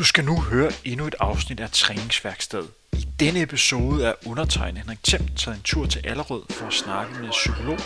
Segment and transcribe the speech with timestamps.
[0.00, 2.70] Du skal nu høre endnu et afsnit af Træningsværkstedet.
[2.92, 7.20] I denne episode er undertegnet Henrik Thiem taget en tur til Allerød for at snakke
[7.20, 7.78] med psykolog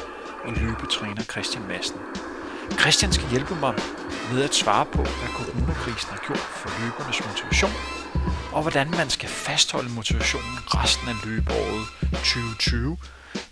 [0.45, 1.97] og løbetræner Christian Madsen.
[2.81, 3.75] Christian skal hjælpe mig
[4.33, 7.73] med at svare på, hvad coronakrisen har gjort for løbernes motivation,
[8.53, 12.99] og hvordan man skal fastholde motivationen resten af løbeåret 2020,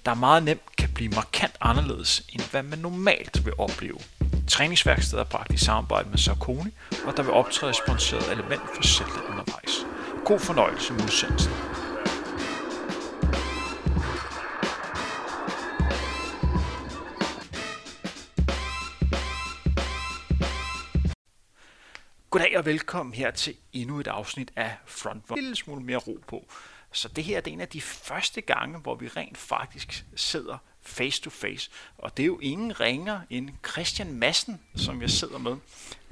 [0.07, 3.99] der meget nemt kan blive markant anderledes, end hvad man normalt vil opleve.
[4.49, 6.71] Træningsværkstedet er bragt i samarbejde med Sarkoni,
[7.07, 9.87] og der vil optræde sponsoreret element for selv undervejs.
[10.25, 11.53] God fornøjelse med udsendelsen.
[22.31, 25.25] Goddag og velkommen her til endnu et afsnit af Front.
[25.29, 26.45] En lille smule mere ro på.
[26.93, 30.59] Så det her det er en af de første gange, hvor vi rent faktisk sidder
[30.83, 31.71] face to face.
[31.99, 35.57] Og det er jo ingen ringer end Christian Massen, som jeg sidder med.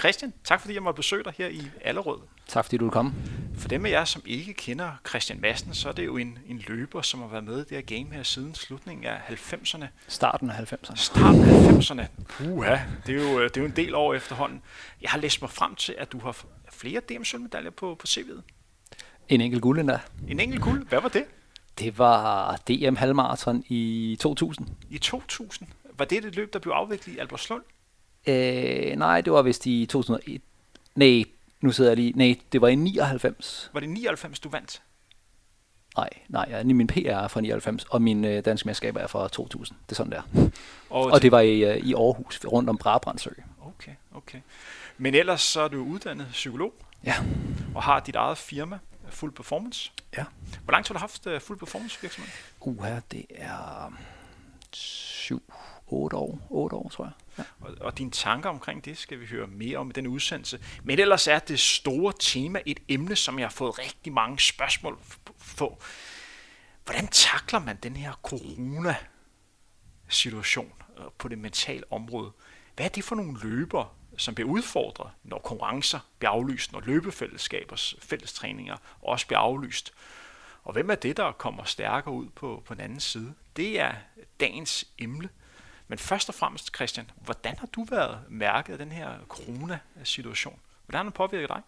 [0.00, 2.18] Christian, tak fordi jeg måtte besøge dig her i Allerød.
[2.46, 3.14] Tak fordi du er kommet.
[3.58, 6.64] For dem af jer, som ikke kender Christian Massen, så er det jo en, en
[6.68, 9.84] løber, som har været med i det her game her siden slutningen af 90'erne.
[10.08, 10.96] Starten af 90'erne.
[10.96, 12.06] Starten af 90'erne.
[12.28, 14.62] Puha, det er, jo, det er jo en del år efterhånden.
[15.02, 18.40] Jeg har læst mig frem til, at du har flere DM-sølvmedaljer på, på CV'et.
[19.28, 20.00] En enkelt guld endda.
[20.28, 20.88] En enkelt guld?
[20.88, 21.24] Hvad var det?
[21.80, 24.68] Det var DM halvmarathon i 2000.
[24.90, 25.68] I 2000?
[25.98, 27.62] Var det det løb, der blev afviklet i Albertslund?
[28.26, 30.42] Øh, nej, det var vist i 2001.
[30.94, 31.24] Nej,
[31.60, 32.12] nu sidder jeg lige.
[32.16, 33.70] Nej, det var i 99.
[33.72, 34.82] Var det 99, du vandt?
[35.96, 39.28] Nej, nej, ja, min PR er fra 99, og min øh, danske mesterskab er fra
[39.28, 39.78] 2000.
[39.86, 40.22] Det er sådan der.
[40.90, 43.30] Og, og det var i, øh, i Aarhus, rundt om Brabrandsø.
[43.60, 44.38] Okay, okay.
[44.98, 46.72] Men ellers så er du uddannet psykolog.
[47.04, 47.14] Ja.
[47.74, 48.78] Og har dit eget firma,
[49.10, 49.92] Full Performance.
[50.16, 50.24] Ja.
[50.64, 52.30] Hvor lang tid har du haft uh, Full Performance virksomhed?
[52.60, 53.92] Uha, det er
[54.72, 55.52] 7,
[55.86, 57.12] 8 år, 8 år, tror jeg.
[57.38, 57.44] Ja.
[57.60, 60.60] Og, og dine tanker omkring det skal vi høre mere om i den udsendelse.
[60.82, 64.98] Men ellers er det store tema et emne, som jeg har fået rigtig mange spørgsmål
[65.56, 65.82] på.
[66.84, 72.32] Hvordan takler man den her corona-situation øh, på det mentale område?
[72.76, 77.94] Hvad er det for nogle løber, som bliver udfordret, når konkurrencer bliver aflyst, når løbefællesskabers
[77.98, 79.92] fællestræninger også bliver aflyst.
[80.64, 83.34] Og hvem er det, der kommer stærkere ud på, på den anden side?
[83.56, 83.92] Det er
[84.40, 85.28] dagens emne.
[85.88, 90.58] Men først og fremmest, Christian, hvordan har du været mærket af den her corona-situation?
[90.86, 91.60] Hvordan har den påvirket dig?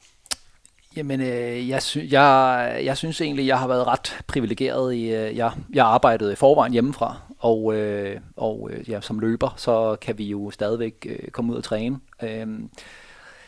[0.97, 4.95] Jamen, øh, jeg, sy- jeg, jeg synes egentlig, jeg har været ret privilegeret.
[4.95, 9.55] I, øh, jeg, jeg arbejdede i forvejen hjemmefra, og, øh, og øh, ja, som løber,
[9.57, 12.01] så kan vi jo stadigvæk øh, komme ud og træne.
[12.23, 12.47] Øh,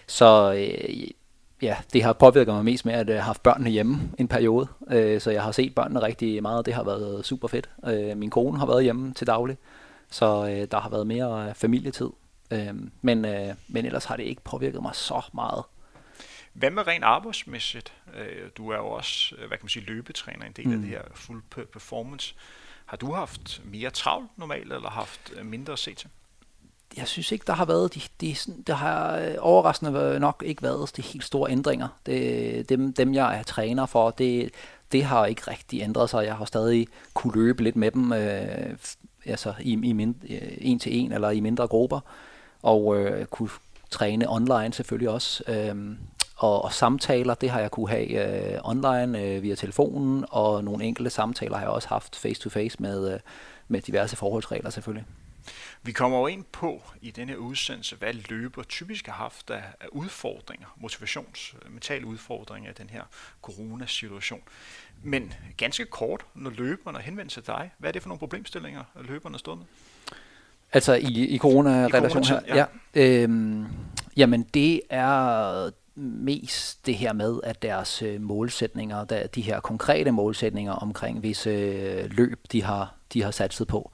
[0.06, 1.08] så øh,
[1.62, 4.66] ja, det har påvirket mig mest med, at jeg har haft børnene hjemme en periode.
[4.90, 7.70] Øh, så jeg har set børnene rigtig meget, det har været super fedt.
[7.86, 9.56] Øh, min kone har været hjemme til daglig,
[10.10, 12.10] så øh, der har været mere familietid.
[12.50, 15.64] Øh, men, øh, men ellers har det ikke påvirket mig så meget.
[16.52, 17.92] Hvad med rent arbejdsmæssigt?
[18.16, 20.72] Øh, du er jo også, hvad kan man sige, løbetræner, en del mm.
[20.72, 22.34] af det her full performance.
[22.94, 26.08] Har du haft mere travlt normalt, eller haft øh, mindre at se til?
[26.96, 30.96] Jeg synes ikke, der har været de, de, der har øh, overraskende nok ikke været
[30.96, 31.88] de helt store ændringer.
[32.06, 34.50] Det, dem, dem, jeg er træner for, det,
[34.92, 36.24] det har ikke rigtig ændret sig.
[36.24, 38.76] Jeg har stadig kunne løbe lidt med dem, øh,
[39.26, 42.00] altså i, i mind, øh, en til en eller i mindre grupper,
[42.62, 43.50] og øh, kunne
[43.90, 45.44] træne online selvfølgelig også.
[45.48, 45.96] Øh,
[46.36, 50.84] og, og samtaler, det har jeg kunne have øh, online øh, via telefonen, og nogle
[50.84, 53.20] enkelte samtaler har jeg også haft face-to-face med, øh,
[53.68, 55.06] med diverse forholdsregler selvfølgelig.
[55.82, 59.86] Vi kommer jo ind på i denne udsendelse, hvad løber typisk har haft af, af
[59.92, 63.02] udfordringer, motivations, mentale udfordringer i den her
[63.42, 64.42] coronasituation.
[65.02, 68.84] Men ganske kort, når løberne henvender sig til dig, hvad er det for nogle problemstillinger,
[69.00, 69.64] løberne står med?
[70.72, 72.40] Altså i, i corona-relation her?
[72.46, 72.66] Ja.
[72.94, 73.66] ja øhm,
[74.16, 80.10] jamen det er mest det her med, at deres øh, målsætninger, der, de her konkrete
[80.10, 83.90] målsætninger omkring visse øh, løb, de har, de har satset på,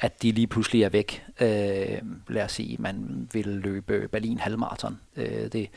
[0.00, 1.24] at de lige pludselig er væk.
[1.40, 1.98] Øh,
[2.28, 4.98] lad os sige, man vil løbe Berlin halvmarathon.
[5.16, 5.68] Øh, det,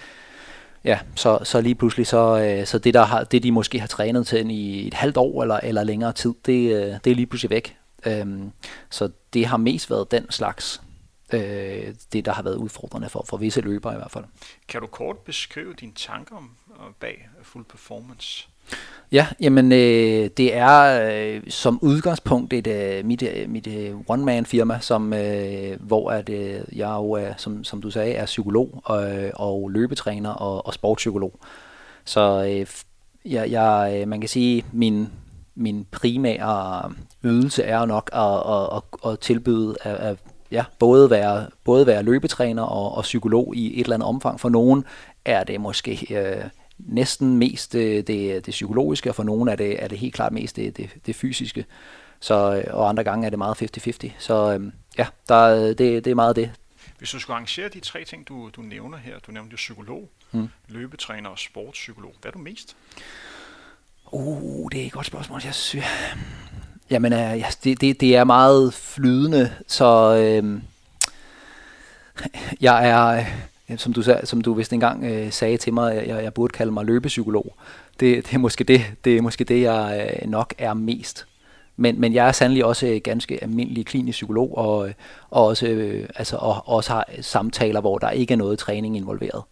[0.84, 3.88] ja, så, så lige pludselig, så, øh, så det, der har, det de måske har
[3.88, 7.28] trænet til i et halvt år eller, eller længere tid, det, øh, det er lige
[7.28, 7.78] pludselig væk.
[8.06, 8.25] Øh,
[8.89, 10.81] så det har mest været den slags
[11.33, 14.25] øh, det, der har været udfordrende for, for visse løbere i hvert fald.
[14.68, 16.50] Kan du kort beskrive dine tanker om
[17.00, 18.48] bag Full Performance?
[19.12, 24.80] Ja, jamen øh, det er øh, som udgangspunkt et, øh, mit, øh, mit øh, one-man-firma,
[24.81, 29.16] som, øh, hvor at, øh, jeg jo er, som, som du sagde, er psykolog og,
[29.16, 31.39] øh, og løbetræner og, og sportspsykolog.
[32.06, 32.68] Så øh,
[33.31, 35.07] jeg, jeg, øh, man kan sige, min,
[35.56, 36.92] min primære
[37.24, 38.21] ydelse er nok at,
[38.54, 40.18] at, at, at tilbyde at, at
[40.56, 44.40] ja, både være, både være løbetræner og, og psykolog i et eller andet omfang.
[44.40, 44.86] For nogen
[45.25, 49.84] er det måske øh, næsten mest det, det, det psykologiske, og for nogle er det,
[49.84, 51.66] er det helt klart mest det, det, det fysiske.
[52.19, 54.12] Så, og andre gange er det meget 50-50.
[54.19, 56.52] Så øhm, ja, der, det, det er meget det.
[56.98, 60.10] Hvis du skulle arrangere de tre ting, du, du nævner her, du nævnte jo psykolog,
[60.31, 60.50] mm.
[60.68, 62.13] løbetræner og sportspsykolog.
[62.22, 62.75] Hvad er du mest?
[64.12, 65.42] Uh, det er et godt spørgsmål.
[65.44, 65.86] Jeg synes,
[66.89, 70.61] jamen, øh, ja, det, det, det er meget flydende, så øh,
[72.61, 73.25] jeg er,
[73.69, 76.71] øh, som du, som du vist engang øh, sagde til mig, jeg, jeg burde kalde
[76.71, 77.55] mig løbepsykolog.
[77.99, 81.27] Det, det, er måske det, det er måske det, jeg øh, nok er mest.
[81.77, 84.77] Men, men jeg er sandelig også ganske almindelig klinisk psykolog, og,
[85.29, 89.43] og, også, øh, altså, og også har samtaler, hvor der ikke er noget træning involveret.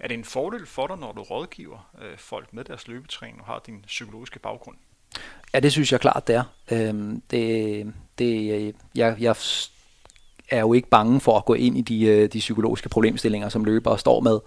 [0.00, 3.46] Er det en fordel for dig, når du rådgiver øh, folk med deres løbetræning og
[3.46, 4.76] har din psykologiske baggrund?
[5.54, 6.42] Ja, det synes jeg klart, det er.
[6.70, 7.86] Øhm, det,
[8.18, 9.36] det, jeg, jeg
[10.50, 13.64] er jo ikke bange for at gå ind i de, øh, de psykologiske problemstillinger, som
[13.64, 14.38] løbere står med,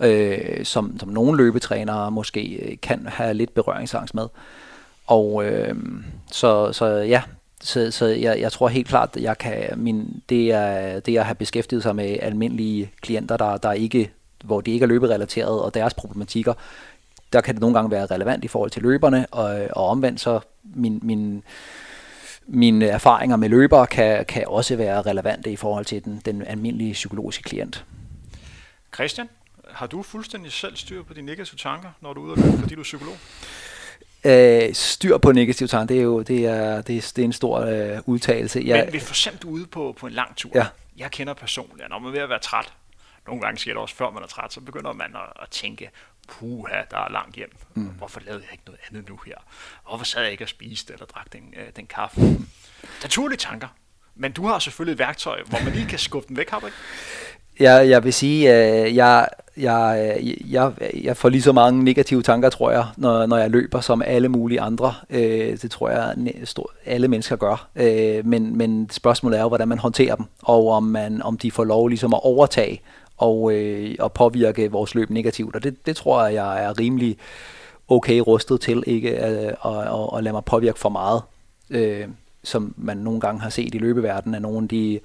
[0.00, 4.28] øh, som, som nogle løbetrænere måske øh, kan have lidt berøringsangst med.
[5.06, 5.74] Og øh,
[6.32, 7.22] så, så ja,
[7.60, 11.24] så, så jeg, jeg tror helt klart, at jeg kan, min, det, er, det at
[11.24, 14.10] have beskæftiget sig med almindelige klienter, der, der ikke,
[14.44, 16.54] hvor det ikke er løberelateret, og deres problematikker,
[17.34, 20.40] der kan det nogle gange være relevant i forhold til løberne, og, og omvendt så
[20.74, 21.42] min, min,
[22.46, 26.92] mine erfaringer med løbere kan, kan også være relevante i forhold til den, den almindelige
[26.92, 27.84] psykologiske klient.
[28.94, 29.28] Christian,
[29.70, 32.58] har du fuldstændig selv styr på de negative tanker, når du er ude og løbe,
[32.58, 33.16] fordi du er psykolog?
[34.24, 37.32] Øh, styr på negative tanker, det er jo det er, det er, det er en
[37.32, 38.62] stor øh, udtalelse.
[38.66, 40.66] Jeg, Men hvis for eksempel ude på, på en lang tur, ja.
[40.96, 42.72] jeg kender personligt, når man er ved at være træt,
[43.26, 45.90] nogle gange sker det også, før man er træt, så begynder man at, at tænke,
[46.28, 47.56] puha, der er langt hjem.
[47.74, 47.82] Mm.
[47.82, 49.34] Hvorfor lavede jeg ikke noget andet nu her?
[49.88, 52.20] Hvorfor sad jeg ikke og spiste eller drak den, øh, den kaffe?
[53.02, 53.68] Naturlige tanker.
[54.14, 56.66] Men du har selvfølgelig et værktøj, hvor man lige kan skubbe dem væk, har du
[56.66, 56.78] ikke?
[57.60, 60.16] Jeg, jeg vil sige, øh, jeg, jeg,
[60.50, 60.72] jeg,
[61.02, 64.28] jeg får lige så mange negative tanker, tror jeg, når, når jeg løber, som alle
[64.28, 64.94] mulige andre.
[65.10, 66.14] Øh, det tror jeg,
[66.86, 67.68] alle mennesker gør.
[67.76, 71.50] Øh, men, men spørgsmålet er jo, hvordan man håndterer dem, og om, man, om de
[71.50, 72.80] får lov ligesom at overtage
[73.16, 75.56] og, øh, og påvirke vores løb negativt.
[75.56, 77.16] Og det, det tror jeg, jeg er rimelig
[77.88, 81.22] okay rustet til ikke at, at, at, at lade mig påvirke for meget,
[81.70, 82.08] øh,
[82.44, 85.00] som man nogle gange har set i løbeverdenen, at nogen de,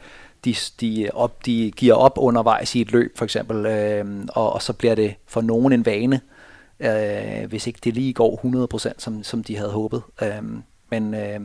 [0.46, 4.62] de, de, op, de giver op undervejs i et løb for eksempel, øh, og, og
[4.62, 6.22] så bliver det for nogen en vane,
[6.80, 10.02] øh, hvis ikke det lige går 100% som, som de havde håbet.
[10.22, 10.44] Øh,
[10.90, 11.40] men øh,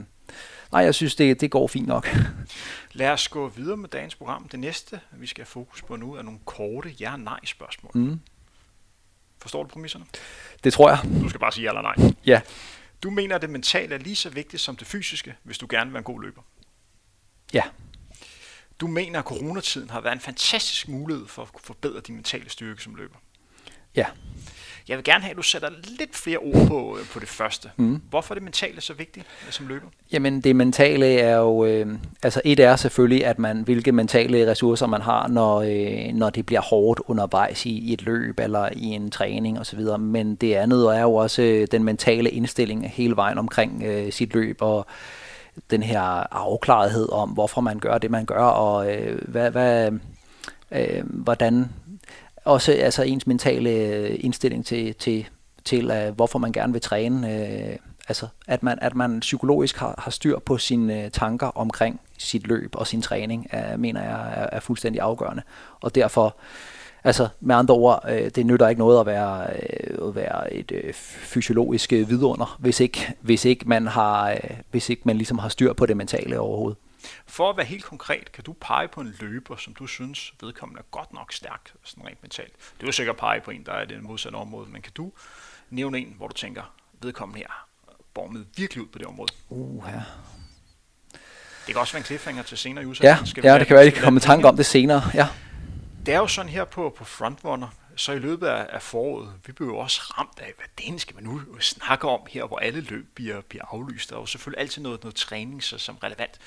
[0.73, 2.09] nej, jeg synes, det, det går fint nok.
[2.95, 4.49] Lad os gå videre med dagens program.
[4.49, 7.93] Det næste, vi skal have fokus på nu, er nogle korte ja-nej-spørgsmål.
[7.95, 8.21] Mm.
[9.39, 10.05] Forstår du præmisserne?
[10.65, 10.99] Det tror jeg.
[11.23, 12.13] Du skal bare sige ja eller nej.
[12.27, 12.41] Ja.
[13.03, 15.85] Du mener, at det mentale er lige så vigtigt som det fysiske, hvis du gerne
[15.85, 16.43] vil være en god løber?
[17.53, 17.63] Ja.
[18.81, 22.83] Du mener, at coronatiden har været en fantastisk mulighed for at forbedre din mentale styrke
[22.83, 23.17] som løber?
[23.97, 24.07] Ja.
[24.89, 27.71] Jeg vil gerne have, at du sætter lidt flere ord på, øh, på det første.
[27.77, 28.01] Mm.
[28.11, 29.87] Hvorfor er det mentale så vigtigt øh, som løber?
[30.13, 34.87] Jamen det mentale er jo, øh, altså et er selvfølgelig, at man, hvilke mentale ressourcer
[34.87, 38.85] man har, når, øh, når det bliver hårdt undervejs i, i et løb eller i
[38.85, 39.81] en træning osv.
[39.99, 44.35] Men det andet er jo også øh, den mentale indstilling hele vejen omkring øh, sit
[44.35, 44.87] løb og
[45.71, 46.01] den her
[46.35, 49.93] afklarethed om, hvorfor man gør det, man gør, og øh, hvad, hvad,
[50.73, 51.69] øh, hvordan
[52.45, 55.27] også altså ens mentale øh, indstilling til, til,
[55.65, 57.27] til uh, hvorfor man gerne vil træne.
[57.27, 57.77] Uh,
[58.09, 62.77] altså at man, at man psykologisk har, har styr på sine tanker omkring sit løb
[62.77, 65.43] og sin træning, uh, mener jeg er, er fuldstændig afgørende.
[65.81, 66.37] Og derfor,
[67.05, 69.47] altså med andre ord, uh, det nytter ikke noget at være,
[70.01, 74.91] uh, at være et uh, fysiologisk vidunder, hvis ikke, hvis ikke man har, uh, hvis
[74.91, 76.79] ikke man ligesom har styr på det mentale overhovedet.
[77.27, 80.79] For at være helt konkret, kan du pege på en løber, som du synes vedkommende
[80.79, 82.53] er godt nok stærk, sådan rent mentalt.
[82.53, 84.93] Det er jo sikkert pege på en, der er i den modsatte område, men kan
[84.93, 85.13] du
[85.71, 87.67] nævne en, hvor du tænker, vedkommende her
[88.15, 89.33] bormet virkelig ud på det område?
[89.49, 90.03] Uh, ja.
[91.67, 93.43] Det kan også være en cliffhanger til senere i udsendelsen.
[93.45, 95.03] Ja, ja det kan være, at I kommer tanke om det senere.
[95.15, 95.29] Ja.
[96.07, 99.53] Det er jo sådan her på, på Frontrunner, så i løbet af, af foråret, vi
[99.53, 102.81] blev jo også ramt af, hvad det skal man nu snakke om her, hvor alle
[102.81, 104.11] løb bliver, bliver aflyst.
[104.11, 106.39] Der er jo selvfølgelig altid noget, noget træning så, som relevant.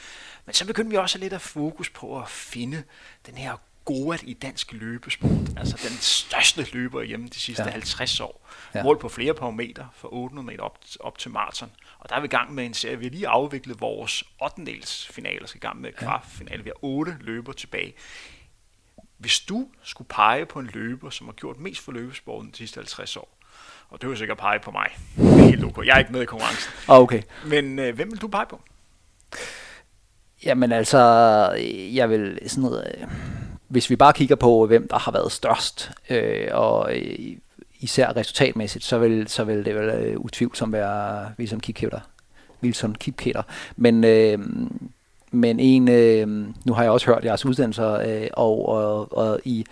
[0.45, 2.83] Men så begyndte vi også lidt at fokus på at finde
[3.25, 5.57] den her gode i dansk løbesport.
[5.57, 7.69] Altså den største løber hjemme de sidste ja.
[7.69, 8.47] 50 år.
[8.75, 8.83] Ja.
[8.83, 11.71] Mål på flere parametre fra 800 meter op, op til maraton.
[11.99, 12.99] Og der er vi i gang med en serie.
[12.99, 14.61] Vi har lige afviklet vores 8.
[15.09, 16.63] finale, skal i gang med kvartfinale.
[16.63, 17.93] Vi har otte løber tilbage.
[19.17, 22.77] Hvis du skulle pege på en løber, som har gjort mest for løbesporten de sidste
[22.77, 23.37] 50 år,
[23.89, 24.87] og det vil sikkert pege på mig.
[25.15, 25.85] Det er helt okay.
[25.85, 26.73] Jeg er ikke med i konkurrencen.
[26.87, 27.21] Ah, okay.
[27.45, 28.61] Men øh, hvem vil du pege på?
[30.43, 30.99] Jamen altså,
[31.93, 33.07] jeg vil sådan noget, øh,
[33.67, 37.39] hvis vi bare kigger på, hvem der har været størst, øh, og i,
[37.79, 41.99] især resultatmæssigt, så vil, så vil det vel øh, utvivlsomt være Wilson Kipketer.
[42.63, 43.43] Wilson Kipketer.
[43.75, 44.39] Men, øh,
[45.31, 46.27] men en, øh,
[46.65, 49.65] nu har jeg også hørt jeres uddannelser, øh, og, og, og I,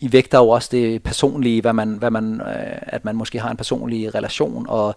[0.00, 3.50] I vægter jo også det personlige, hvad man, hvad man, øh, at man måske har
[3.50, 4.94] en personlig relation, og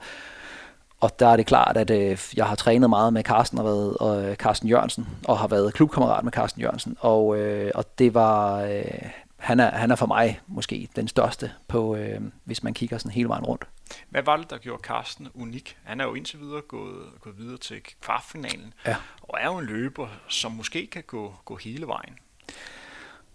[0.99, 3.97] og der er det klart, at øh, jeg har trænet meget med Carsten og været
[3.97, 8.13] og øh, Carsten Jørgensen og har været klubkammerat med Carsten Jørgensen og øh, og det
[8.13, 12.73] var øh, han er han er for mig måske den største på øh, hvis man
[12.73, 13.65] kigger sådan hele vejen rundt.
[14.09, 15.77] Hvad var det der gjorde Carsten unik?
[15.83, 18.95] Han er jo indtil videre gået gået videre til kvartfinalen ja.
[19.21, 22.17] og er jo en løber som måske kan gå gå hele vejen.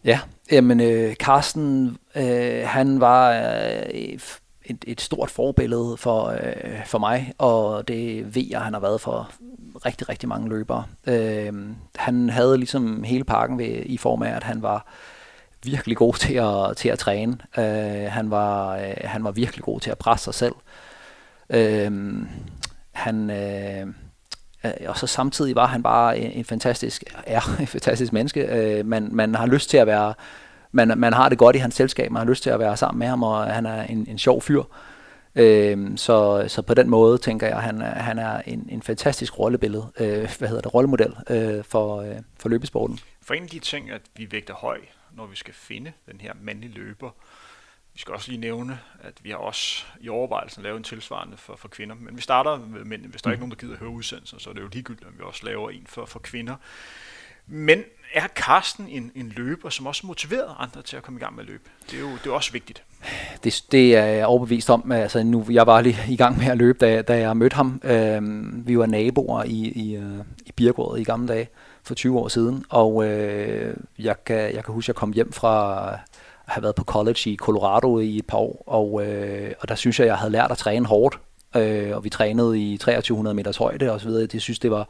[0.04, 4.18] Ja, jamen øh, Carsten øh, han var øh,
[4.64, 9.00] et, et stort forbillede for, øh, for mig, og det ved jeg, han har været
[9.00, 9.30] for
[9.86, 10.84] rigtig, rigtig mange løbere.
[11.06, 11.52] Øh,
[11.96, 14.86] han havde ligesom hele pakken ved, i form af, at han var
[15.64, 17.38] virkelig god til at, til at træne.
[17.58, 20.54] Øh, han, var, øh, han var virkelig god til at presse sig selv.
[21.50, 21.92] Øh,
[22.92, 23.86] han, øh,
[24.64, 28.40] øh og så samtidig var han bare en, en fantastisk, ja, en fantastisk menneske.
[28.40, 30.14] Øh, man, man har lyst til at være
[30.72, 32.98] man, man har det godt i hans selskab, man har lyst til at være sammen
[32.98, 34.62] med ham, og han er en, en sjov fyr.
[35.34, 39.38] Øhm, så, så på den måde tænker jeg, at han, han er en, en fantastisk
[39.38, 42.98] rollebillede, øh, hvad hedder det, rollemodel øh, for, øh, for løbesporten.
[43.22, 44.78] For en af de ting, at vi vægter høj,
[45.16, 47.10] når vi skal finde den her mandlige løber,
[47.94, 51.56] vi skal også lige nævne, at vi har også i overvejelsen lavet en tilsvarende for,
[51.56, 51.94] for kvinder.
[51.94, 53.06] Men vi starter med mænd.
[53.06, 53.48] Hvis der er ikke mm.
[53.48, 55.70] nogen, der gider at høre udsendelsen, så er det jo ligegyldigt, at vi også laver
[55.70, 56.56] en for, for kvinder.
[57.46, 61.34] Men er Karsten en, en løber, som også motiverer andre til at komme i gang
[61.34, 61.62] med at løbe?
[61.90, 62.84] Det er jo det er også vigtigt.
[63.44, 64.92] Det, det er jeg overbevist om.
[64.92, 67.80] Altså, nu, jeg var lige i gang med at løbe, da, da jeg mødte ham.
[67.84, 71.48] Øhm, vi var naboer i, i, øh, i Birgård i gamle dage,
[71.84, 72.64] for 20 år siden.
[72.68, 75.98] Og øh, jeg, kan, jeg kan huske, at jeg kom hjem fra at
[76.46, 78.62] have været på college i Colorado i et par år.
[78.66, 81.18] Og, øh, og der synes jeg, jeg havde lært at træne hårdt.
[81.56, 84.26] Øh, og vi trænede i 2300 meters højde og så videre.
[84.26, 84.88] Det synes det var,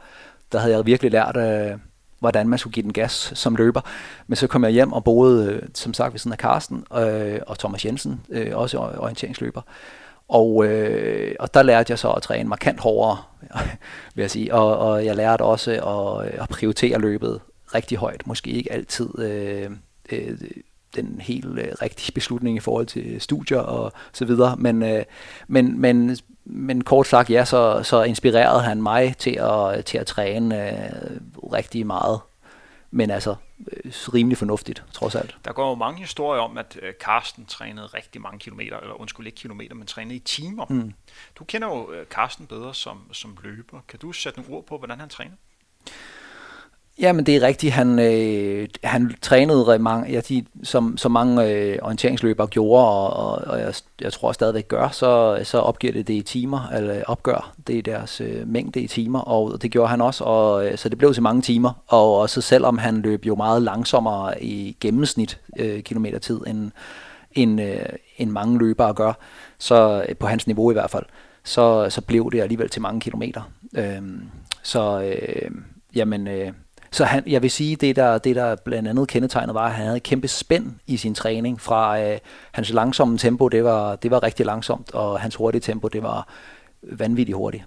[0.51, 1.37] der havde jeg virkelig lært...
[1.37, 1.77] Øh,
[2.23, 3.81] hvordan man skulle give den gas som løber.
[4.27, 7.39] Men så kom jeg hjem og boede, øh, som sagt, ved siden af Carsten øh,
[7.47, 9.61] og Thomas Jensen, øh, også orienteringsløber.
[10.27, 13.17] Og, øh, og der lærte jeg så at træne markant hårdere,
[14.15, 14.53] vil jeg sige.
[14.53, 17.41] Og, og jeg lærte også at, øh, at prioritere løbet
[17.75, 18.27] rigtig højt.
[18.27, 19.71] Måske ikke altid øh,
[20.11, 20.37] øh,
[20.95, 24.55] den helt øh, rigtige beslutning i forhold til studier og så videre.
[24.57, 25.03] Men, øh,
[25.47, 30.07] men, men men kort sagt, ja, så, så inspirerede han mig til at, til at
[30.07, 30.89] træne øh,
[31.53, 32.19] rigtig meget.
[32.95, 33.35] Men altså,
[33.71, 35.37] øh, rimelig fornuftigt, trods alt.
[35.45, 39.25] Der går jo mange historier om, at øh, Carsten trænede rigtig mange kilometer, eller undskyld
[39.25, 40.65] ikke kilometer, men trænede i timer.
[40.69, 40.93] Mm.
[41.35, 43.79] Du kender jo øh, Carsten bedre som, som løber.
[43.87, 45.35] Kan du sætte nogle ord på, hvordan han træner?
[46.99, 47.73] Ja, men det er rigtigt.
[47.73, 53.41] Han, øh, han trænede mange, ja, de, som, som mange øh, orienteringsløbere gjorde, og, og,
[53.47, 57.53] og jeg, jeg tror stadigvæk gør, så, så opgiver det det i timer, eller opgør
[57.67, 60.89] det i deres øh, mængde i timer, og det gjorde han også, og øh, så
[60.89, 65.39] det blev til mange timer, og også selvom han løb jo meget langsommere i gennemsnit
[65.59, 66.71] øh, kilometertid, end,
[67.31, 67.85] end, øh,
[68.17, 69.13] end mange løbere gør,
[69.57, 71.05] så øh, på hans niveau i hvert fald,
[71.43, 73.41] så, så blev det alligevel til mange kilometer.
[73.77, 74.01] Øh,
[74.63, 75.51] så øh,
[75.95, 76.27] jamen...
[76.27, 76.51] Øh,
[76.93, 79.85] så han, jeg vil sige, det der, det der blandt andet kendetegnet var, at han
[79.85, 81.61] havde et kæmpe spænd i sin træning.
[81.61, 82.19] Fra øh,
[82.51, 86.27] hans langsomme tempo, det var, det var rigtig langsomt, og hans hurtige tempo, det var
[86.81, 87.63] vanvittigt hurtigt.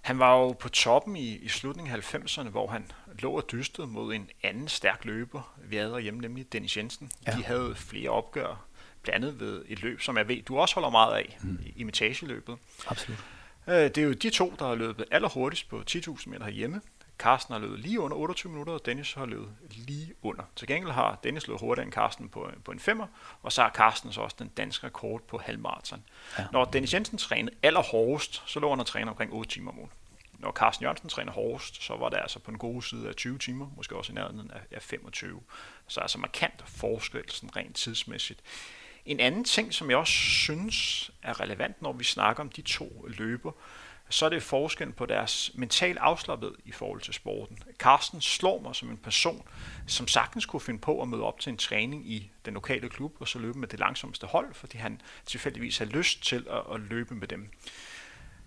[0.00, 2.84] Han var jo på toppen i, i slutningen af 90'erne, hvor han
[3.18, 7.10] lå og dystede mod en anden stærk løber, vi havde derhjemme, nemlig Dennis Jensen.
[7.26, 7.32] Ja.
[7.32, 8.64] De havde flere opgør,
[9.02, 11.58] blandt andet ved et løb, som jeg ved, du også holder meget af, mm.
[11.76, 12.56] imitageløbet.
[12.86, 13.18] Absolut.
[13.68, 16.80] Øh, det er jo de to, der har løbet allerhurtigst på 10.000 meter herhjemme.
[17.18, 20.44] Carsten har løbet lige under 28 minutter, og Dennis har løbet lige under.
[20.56, 23.06] Til gengæld har Dennis løbet hurtigere end Carsten på, på en femmer,
[23.42, 26.04] og så har Carsten så også den danske rekord på halvmarathon.
[26.38, 26.44] Ja.
[26.52, 29.90] Når Dennis Jensen trænede allerhårdest, så lå han og træne omkring 8 timer om ugen.
[30.38, 33.38] Når Carsten Jørgensen træner hårdest, så var det altså på en god side af 20
[33.38, 35.40] timer, måske også i nærheden af 25.
[35.86, 38.40] Så altså markant forskel sådan rent tidsmæssigt.
[39.04, 43.06] En anden ting, som jeg også synes er relevant, når vi snakker om de to
[43.08, 43.52] løber,
[44.10, 47.58] så er det forskellen på deres mental afslappet i forhold til sporten.
[47.78, 49.42] Carsten slår mig som en person,
[49.86, 53.16] som sagtens kunne finde på at møde op til en træning i den lokale klub,
[53.20, 56.80] og så løbe med det langsomste hold, fordi han tilfældigvis har lyst til at, at
[56.80, 57.50] løbe med dem.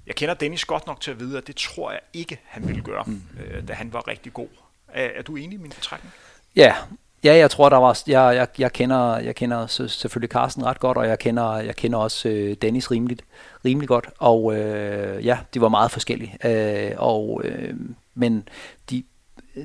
[0.05, 2.81] Jeg kender Dennis godt nok til at vide, at det tror jeg ikke, han ville
[2.81, 3.23] gøre, mm.
[3.39, 4.49] øh, da han var rigtig god.
[4.87, 6.13] Er, er du enig i min betragtning?
[6.55, 6.75] Ja,
[7.23, 10.97] Ja, jeg tror, der var, jeg, jeg, jeg kender, jeg kender selvfølgelig Carsten ret godt,
[10.97, 13.21] og jeg kender, jeg kender også øh, Dennis rimeligt,
[13.65, 17.73] rimelig godt, og øh, ja, de var meget forskellige, øh, og, øh,
[18.15, 18.47] men
[18.89, 19.03] de,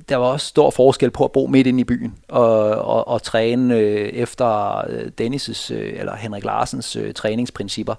[0.09, 3.23] der var også stor forskel på at bo midt inde i byen og, og, og
[3.23, 7.95] træne øh, efter øh, Dennis' øh, eller Henrik Larsens øh, træningsprincipper,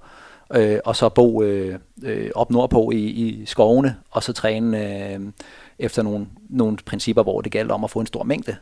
[0.53, 5.19] øh, og så bo øh, øh, op nordpå i, i skovene, og så træne øh,
[5.79, 8.55] efter nogle, nogle principper, hvor det galt om at få en stor mængde.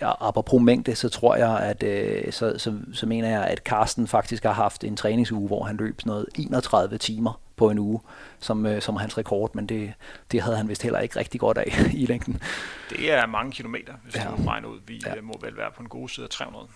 [0.00, 4.08] Ja, apropos mængde, så tror jeg, at øh, så, så, så mener jeg, at Carsten
[4.08, 8.00] faktisk har haft en træningsuge, hvor han løb sådan noget 31 timer på en uge,
[8.40, 9.92] som, øh, som hans rekord, men det,
[10.32, 12.42] det havde han vist heller ikke rigtig godt af i længden.
[12.90, 14.24] Det er mange kilometer, hvis ja.
[14.30, 14.78] du regner ud.
[14.86, 15.16] Vi ja.
[15.16, 16.66] Øh, må vel være på en god side af 300.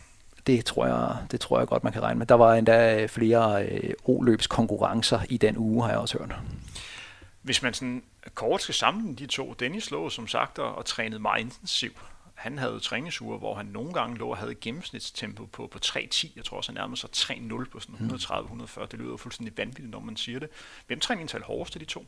[0.47, 2.27] Det tror, jeg, det tror jeg godt, man kan regne med.
[2.27, 6.35] Der var endda flere øh, O-løbskonkurrencer i den uge, har jeg også hørt.
[7.43, 8.03] Hvis man sådan
[8.35, 11.97] kort skal sammenligne de to, Dennis lå som sagt og, og trænede meget intensivt.
[12.43, 16.33] Han havde træningsuger, hvor han nogle gange lå og havde gennemsnitstempo på, på 3.10.
[16.37, 18.81] Jeg tror også, han nærmede sig 3.0 på sådan 130-140.
[18.81, 18.87] Mm.
[18.91, 20.49] Det lyder fuldstændig vanvittigt, når man siger det.
[20.87, 22.05] Hvem træner indtal hårdest af de to?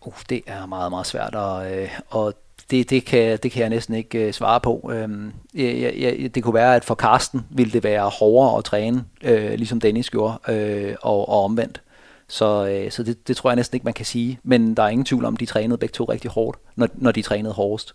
[0.00, 2.34] Uh, det er meget, meget svært, og, øh, og
[2.70, 4.90] det, det, kan, det kan jeg næsten ikke øh, svare på.
[4.94, 9.04] Øhm, jeg, jeg, det kunne være, at for Karsten ville det være hårdere at træne,
[9.22, 11.82] øh, ligesom Dennis gjorde, øh, og, og omvendt.
[12.28, 14.38] Så, øh, så det, det tror jeg næsten ikke, man kan sige.
[14.42, 17.12] Men der er ingen tvivl om, at de trænede begge to rigtig hårdt, når, når
[17.12, 17.94] de trænede hårdest.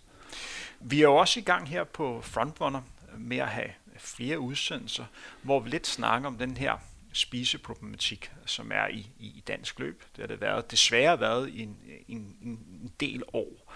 [0.84, 2.82] Vi er jo også i gang her på Frontrunner
[3.18, 5.04] med at have flere udsendelser,
[5.42, 6.76] hvor vi lidt snakker om den her
[7.12, 10.04] spiseproblematik, som er i, i dansk løb.
[10.16, 11.76] Det har det været, desværre været i en,
[12.08, 13.72] en, en del år.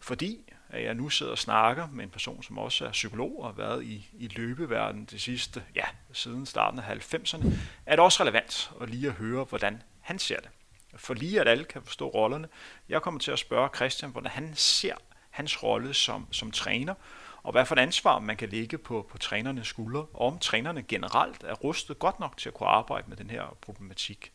[0.00, 3.46] Fordi at jeg nu sidder og snakker med en person, som også er psykolog og
[3.48, 7.46] har været i, i løbeverdenen det sidste, ja, siden starten af 90'erne,
[7.86, 10.50] er det også relevant at lige at høre, hvordan han ser det.
[10.96, 12.48] For lige at alle kan forstå rollerne.
[12.88, 14.94] Jeg kommer til at spørge Christian, hvordan han ser
[15.30, 16.94] hans rolle som, som træner,
[17.42, 20.82] og hvad for et ansvar man kan lægge på, på trænernes skuldre, og om trænerne
[20.82, 24.32] generelt er rustet godt nok til at kunne arbejde med den her problematik.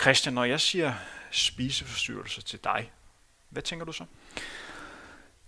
[0.00, 0.92] Christian, når jeg siger
[1.30, 2.90] spiseforstyrrelse til dig,
[3.48, 4.04] hvad tænker du så?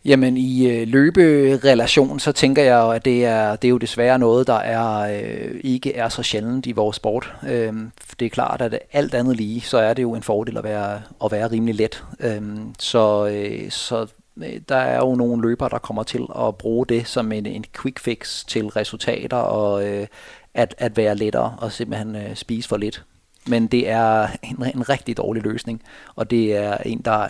[0.04, 4.46] Jamen i øh, løberelation, så tænker jeg at det er, det er jo desværre noget,
[4.46, 7.32] der er øh, ikke er så sjældent i vores sport.
[7.48, 7.74] Øh,
[8.18, 11.02] det er klart, at alt andet lige, så er det jo en fordel at være,
[11.24, 12.04] at være rimelig let.
[12.20, 12.42] Øh,
[12.78, 14.06] så, øh, så
[14.68, 17.98] der er jo nogle løbere, der kommer til at bruge det som en, en quick
[17.98, 20.06] fix til resultater og øh,
[20.54, 23.04] at, at være lettere og simpelthen øh, spise for lidt.
[23.46, 25.82] Men det er en, en rigtig dårlig løsning,
[26.14, 27.28] og det er en, der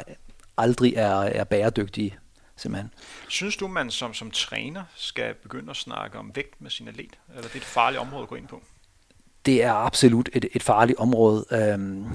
[0.56, 2.18] aldrig er, er bæredygtig
[2.56, 2.90] simpelthen.
[3.28, 7.18] Synes du, man som, som træner skal begynde at snakke om vægt med sin atlet?
[7.28, 8.62] Eller det er et farligt område at gå ind på?
[9.46, 11.44] Det er absolut et, et farligt område.
[11.50, 12.06] Øhm,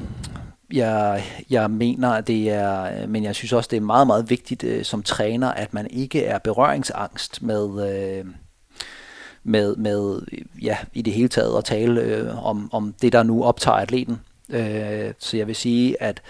[0.74, 4.64] jeg, jeg mener, at det er, men jeg synes også, det er meget, meget vigtigt
[4.64, 8.26] øh, som træner, at man ikke er berøringsangst med, øh,
[9.44, 10.22] med, med
[10.62, 14.20] ja, i det hele taget at tale øh, om, om det, der nu optager atleten.
[14.50, 16.22] Øh, så jeg vil sige, at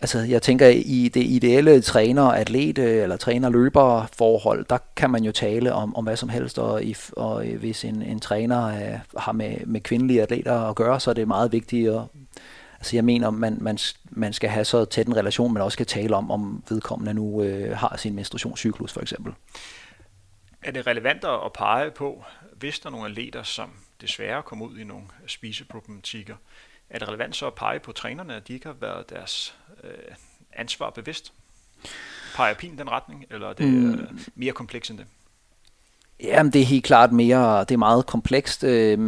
[0.00, 5.72] Altså, jeg tænker, i det ideelle træner-atlet eller træner-løber forhold, der kan man jo tale
[5.72, 9.56] om, om hvad som helst, og, i, og hvis en, en træner øh, har med,
[9.66, 12.00] med kvindelige atleter at gøre, så er det meget vigtigt at
[12.78, 13.78] Altså jeg mener, man, man,
[14.10, 17.42] man skal have så tæt en relation, man også skal tale om, om vedkommende nu
[17.42, 19.34] øh, har sin menstruationscyklus for eksempel.
[20.62, 24.78] Er det relevant at pege på, hvis der er nogle atleter, som desværre kommer ud
[24.78, 26.36] i nogle spiseproblematikker,
[26.90, 29.90] er det relevant så at pege på trænerne, at de ikke har været deres øh,
[30.52, 31.32] ansvar bevidst?
[32.34, 33.94] Peger pin den retning, eller er det mm.
[33.94, 35.06] øh, mere komplekst end det?
[36.22, 38.64] Jamen, det er helt klart mere, det er meget komplekst.
[38.64, 38.98] Øh,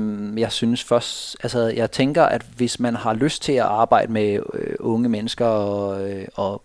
[0.40, 4.40] jeg synes først, altså jeg tænker, at hvis man har lyst til at arbejde med
[4.55, 6.62] øh, unge mennesker og, øh, og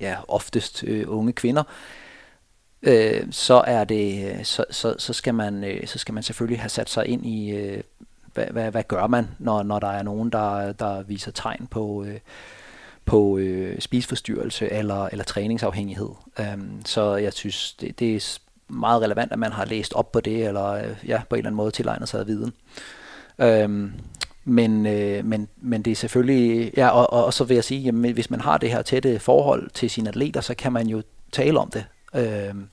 [0.00, 1.62] ja, oftest unge kvinder,
[3.30, 7.06] så er det, så, så, så, skal man, så skal man selvfølgelig have sat sig
[7.06, 7.52] ind i,
[8.34, 12.06] hvad, hvad, hvad gør man, når, når der er nogen, der, der viser tegn på,
[13.04, 13.40] på
[13.78, 16.10] spiseforstyrrelse eller, eller træningsafhængighed.
[16.40, 20.20] Øhm, så jeg synes, det, det er meget relevant, at man har læst op på
[20.20, 22.52] det, eller øh, ja, på en eller anden måde tilegnet sig af viden.
[23.38, 23.92] Øhm,
[24.44, 27.80] men, øh, men, men det er selvfølgelig, ja, og, og, og så vil jeg sige,
[27.80, 31.02] jamen, hvis man har det her tætte forhold til sine atleter, så kan man jo
[31.32, 31.84] tale om det.
[32.14, 32.68] Øhm,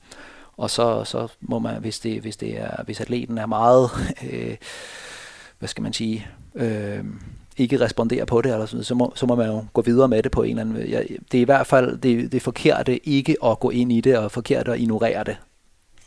[0.58, 3.89] og så, så må man, hvis, det, hvis, det er, hvis atleten er meget,
[4.32, 4.56] øh,
[5.60, 7.03] hvad skal man sige, øh,
[7.58, 10.23] ikke responderer på det, eller sådan, så, må, så må man jo gå videre med
[10.23, 11.01] det på en eller anden ja,
[11.32, 14.32] Det er i hvert fald det, det forkerte ikke at gå ind i det, og
[14.32, 15.38] forkert at ignorere det.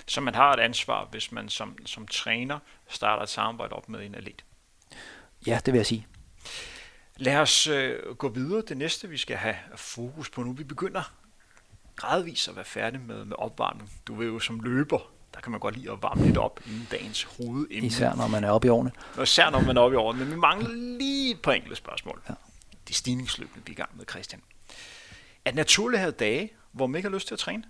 [0.09, 4.07] Så man har et ansvar, hvis man som, som træner starter et samarbejde op med
[4.07, 4.45] en atlet.
[5.47, 6.07] Ja, det vil jeg sige.
[7.17, 8.63] Lad os øh, gå videre.
[8.69, 10.53] Det næste, vi skal have fokus på nu.
[10.53, 11.13] Vi begynder
[11.97, 13.93] gradvist at være færdige med, med opvarmning.
[14.07, 14.99] Du vil jo som løber,
[15.35, 17.87] der kan man godt lide at varme lidt op inden dagens hovedemne.
[17.87, 18.93] Især når man er oppe i årene.
[19.23, 20.25] Især når man er oppe i årene.
[20.25, 22.23] Men vi mangler lige et par enkelte spørgsmål.
[22.29, 22.35] Ja.
[22.89, 24.43] De stigningsløbende, vi er i gang med, Christian.
[25.45, 27.65] Er det naturligt at have dage, hvor man ikke har lyst til at træne?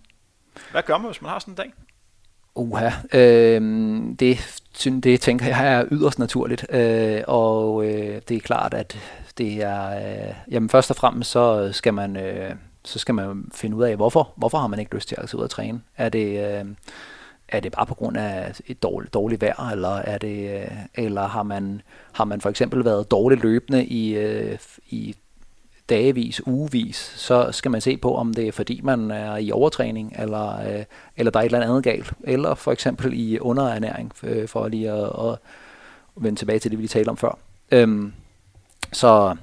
[0.70, 1.72] Hvad gør man, hvis man har sådan en dag?
[2.56, 3.60] Uha, øh,
[4.20, 8.98] det, det tænker jeg er yderst naturligt, øh, og øh, det er klart, at
[9.38, 13.76] det er, øh, jamen først og fremmest så skal man, øh, så skal man finde
[13.76, 15.80] ud af, hvorfor, hvorfor har man ikke lyst til at tage ud og træne?
[15.96, 16.64] Er det, øh,
[17.48, 21.26] er det bare på grund af et dårligt, dårligt vejr, eller er det, øh, eller
[21.26, 25.16] har man, har man for eksempel været dårligt løbende i, øh, i
[25.88, 30.14] dagevis, ugevis, så skal man se på, om det er fordi, man er i overtræning,
[30.18, 30.84] eller, øh,
[31.16, 34.90] eller der er et eller andet galt, eller for eksempel i underernæring, øh, for lige
[34.90, 35.38] at, at
[36.16, 37.38] vende tilbage til det, vi lige talte om før.
[37.70, 38.12] Øhm,
[38.92, 39.36] så,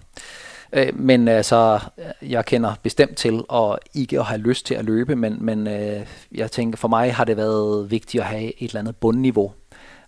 [0.74, 1.80] øh, men altså,
[2.22, 6.06] jeg kender bestemt til at ikke at have lyst til at løbe, men, men øh,
[6.32, 9.52] jeg tænker, for mig har det været vigtigt at have et eller andet bundniveau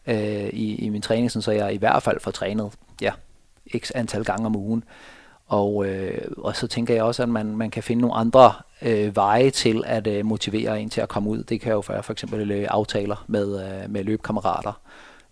[0.08, 2.72] øh, i, i min træning, så jeg i hvert fald får trænet
[3.02, 3.12] ja,
[3.78, 4.84] x antal gange om ugen.
[5.48, 9.16] Og, øh, og så tænker jeg også, at man, man kan finde nogle andre øh,
[9.16, 11.44] veje til at øh, motivere en til at komme ud.
[11.44, 14.82] Det kan jo være for eksempel øh, aftaler med, øh, med løbekammerater,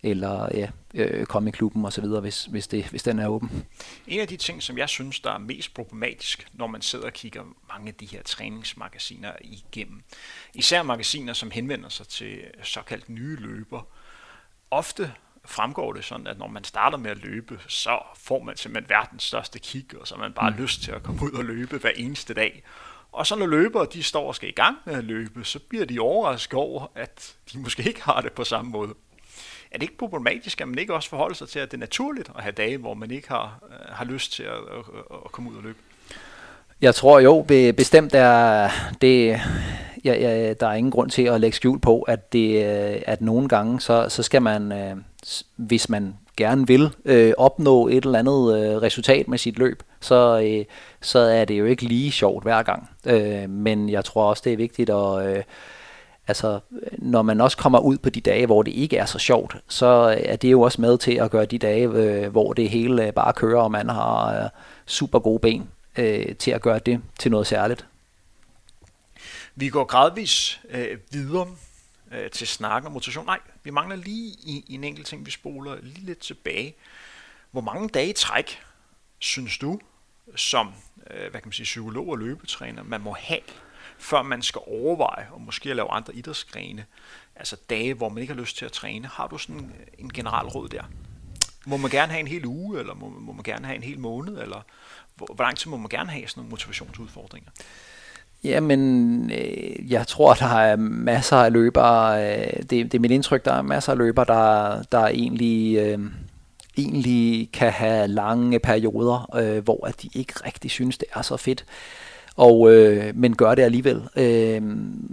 [0.02, 3.64] eller ja, øh, komme i klubben osv., hvis, hvis, det, hvis den er åben.
[4.06, 7.12] En af de ting, som jeg synes, der er mest problematisk, når man sidder og
[7.12, 10.02] kigger mange af de her træningsmagasiner igennem,
[10.54, 13.86] især magasiner, som henvender sig til såkaldt nye løber,
[14.70, 15.12] ofte
[15.44, 19.22] fremgår det sådan, at når man starter med at løbe, så får man simpelthen verdens
[19.22, 20.56] største kick, og så har man bare mm.
[20.56, 22.62] lyst til at komme ud og løbe hver eneste dag.
[23.12, 25.84] Og så når løbere de står og skal i gang med at løbe, så bliver
[25.84, 28.94] de overrasket over, at de måske ikke har det på samme måde.
[29.70, 32.30] Er det ikke problematisk, at man ikke også forholder sig til, at det er naturligt
[32.36, 34.84] at have dage, hvor man ikke har, øh, har lyst til at, at,
[35.24, 35.78] at komme ud og løbe?
[36.80, 37.42] Jeg tror jo,
[37.76, 39.40] bestemt er det,
[40.04, 43.20] ja, ja, der er ingen grund til at lægge skjul på, at, det, øh, at
[43.20, 44.96] nogle gange, så, så skal man, øh,
[45.56, 50.40] hvis man gerne vil øh, opnå et eller andet øh, resultat med sit løb, så,
[50.44, 50.64] øh,
[51.00, 52.90] så er det jo ikke lige sjovt hver gang.
[53.06, 55.26] Øh, men jeg tror også, det er vigtigt at...
[55.26, 55.42] Øh,
[56.28, 56.60] altså,
[56.92, 60.16] når man også kommer ud på de dage, hvor det ikke er så sjovt, så
[60.18, 63.12] er det jo også med til at gøre de dage, øh, hvor det hele øh,
[63.12, 64.48] bare kører, og man har øh,
[64.86, 67.86] super gode ben, øh, til at gøre det til noget særligt.
[69.56, 71.56] Vi går gradvis øh, videre
[72.12, 73.26] øh, til snakken om motivation.
[73.26, 76.74] Nej, vi mangler lige i, i en enkelt ting, vi spoler lige lidt tilbage.
[77.50, 78.60] Hvor mange dage i træk
[79.18, 79.80] synes du,
[80.36, 80.74] som
[81.10, 83.40] øh, hvad kan man sige, psykolog og løbetræner, man må have,
[83.98, 86.86] før man skal overveje og måske at lave andre idrætsgrene,
[87.36, 89.08] altså dage, hvor man ikke har lyst til at træne.
[89.08, 90.84] Har du sådan øh, en general råd der?
[91.66, 93.98] Må man gerne have en hel uge, eller må, må man gerne have en hel
[93.98, 94.62] måned, eller
[95.14, 97.50] hvor, hvor lang tid må man gerne have sådan nogle motivationsudfordringer?
[98.44, 103.44] Jamen, øh, jeg tror, der er masser af løbere, øh, det, det er mit indtryk,
[103.44, 105.98] der er masser af løbere, der, der egentlig, øh,
[106.78, 111.36] egentlig kan have lange perioder, øh, hvor at de ikke rigtig synes, det er så
[111.36, 111.64] fedt,
[112.36, 114.02] og, øh, men gør det alligevel.
[114.16, 114.62] Øh,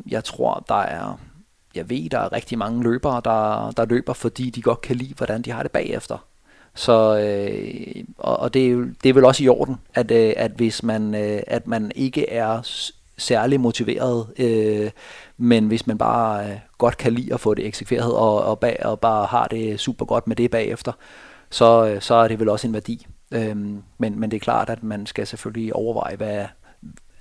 [0.08, 1.20] jeg tror, der er,
[1.76, 5.14] jeg ved, der er rigtig mange løbere, der, der løber, fordi de godt kan lide,
[5.18, 6.26] hvordan de har det bagefter.
[6.76, 10.52] Så, øh, og, og det, er det er vel også i orden, at, øh, at
[10.52, 12.62] hvis man, øh, at man ikke er
[13.22, 14.92] særlig motiveret, øh,
[15.38, 18.86] men hvis man bare øh, godt kan lide at få det eksekveret og, og, bag,
[18.86, 20.92] og bare har det super godt med det bagefter,
[21.50, 23.08] så, øh, så er det vel også en værdi.
[23.34, 23.56] Øh,
[23.98, 26.46] men, men det er klart, at man skal selvfølgelig overveje, hvad,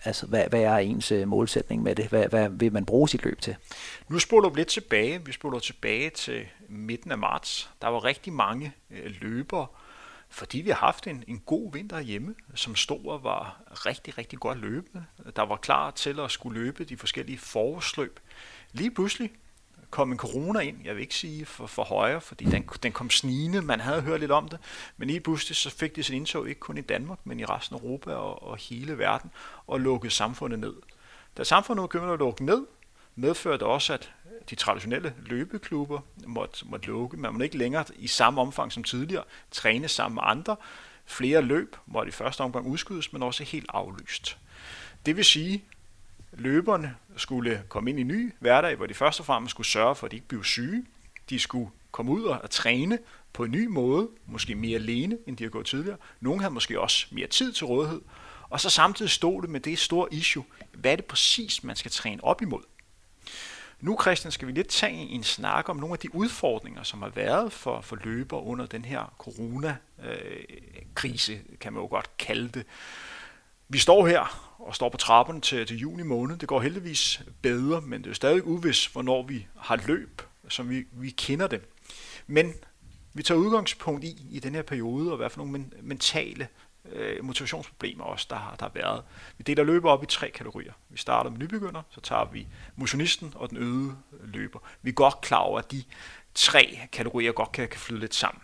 [0.05, 2.07] altså, hvad, hvad er ens øh, målsætning med det?
[2.07, 3.57] Hvad, hvad vil man bruge sit løb til?
[4.09, 5.25] Nu spoler vi lidt tilbage.
[5.25, 7.71] Vi spoler tilbage til midten af marts.
[7.83, 9.67] Der var rigtig mange øh, løbere,
[10.31, 14.59] fordi vi har haft en, en god vinter hjemme, som stor var rigtig, rigtig godt
[14.59, 15.05] løbende.
[15.37, 18.21] Der var klar til at skulle løbe de forskellige forårsløb.
[18.73, 19.31] Lige pludselig
[19.91, 23.11] kom en corona ind, jeg vil ikke sige for, for højre, fordi den, den kom
[23.11, 24.59] snigende, man havde hørt lidt om det,
[24.97, 27.77] men lige pludselig så fik det sin indtog ikke kun i Danmark, men i resten
[27.77, 29.31] af Europa og, og hele verden,
[29.67, 30.75] og lukkede samfundet ned.
[31.37, 32.67] Da samfundet begyndte at lukke ned,
[33.15, 34.13] medførte også, at
[34.51, 37.17] de traditionelle løbeklubber måtte, måtte lukke.
[37.17, 40.57] Man måtte ikke længere i samme omfang som tidligere træne sammen med andre.
[41.07, 44.39] Flere løb måtte i første omgang udskydes, men også helt aflyst.
[45.07, 45.65] Det vil sige,
[46.33, 49.95] løberne skulle komme ind i en ny hverdag, hvor de først og fremmest skulle sørge
[49.95, 50.87] for, at de ikke blev syge.
[51.31, 52.99] De skulle komme ud og træne
[53.33, 55.97] på en ny måde, måske mere alene, end de har gået tidligere.
[56.21, 58.01] Nogle havde måske også mere tid til rådighed.
[58.51, 61.91] Og så samtidig stod det med det store issue, hvad er det præcis, man skal
[61.91, 62.63] træne op imod?
[63.81, 67.09] Nu, Christian, skal vi lidt tage en snak om nogle af de udfordringer, som har
[67.09, 72.67] været for, for løber under den her corona-krise, kan man jo godt kalde det.
[73.69, 76.37] Vi står her og står på trappen til, til juni måned.
[76.37, 80.85] Det går heldigvis bedre, men det er stadig uvis, hvornår vi har løb, som vi,
[80.93, 81.63] vi kender det.
[82.27, 82.55] Men
[83.15, 86.49] vi tager udgangspunkt i, i den her periode, og hvad for nogle mentale
[86.93, 89.03] øh, motivationsproblemer også, der har, der har været.
[89.39, 90.73] Vi deler løber op i tre kategorier.
[90.89, 94.59] Vi starter med nybegynder, så tager vi motionisten og den øde løber.
[94.83, 95.85] Vi er godt klar over, at de
[96.35, 98.43] tre kategorier godt kan, kan flyde lidt sammen.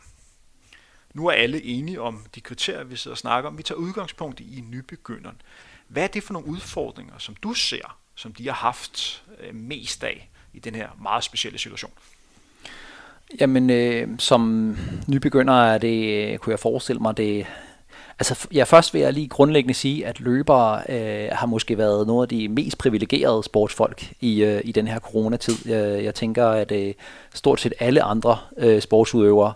[1.15, 3.59] Nu er alle enige om de kriterier, vi sidder og snakker om.
[3.59, 5.41] Vi tager udgangspunkt i nybegynderen.
[5.89, 10.05] Hvad er det for nogle udfordringer, som du ser, som de har haft øh, mest
[10.05, 11.93] af i den her meget specielle situation?
[13.41, 14.77] Jamen, øh, som
[15.09, 17.47] nybegynder er det, øh, kunne jeg forestille mig, det
[18.19, 22.23] Altså, ja, først vil jeg lige grundlæggende sige, at løbere øh, har måske været nogle
[22.23, 25.55] af de mest privilegerede sportsfolk i, øh, i den her coronatid.
[25.67, 26.95] Jeg, jeg tænker, at øh,
[27.35, 29.53] stort set alle andre øh, sportsudøvere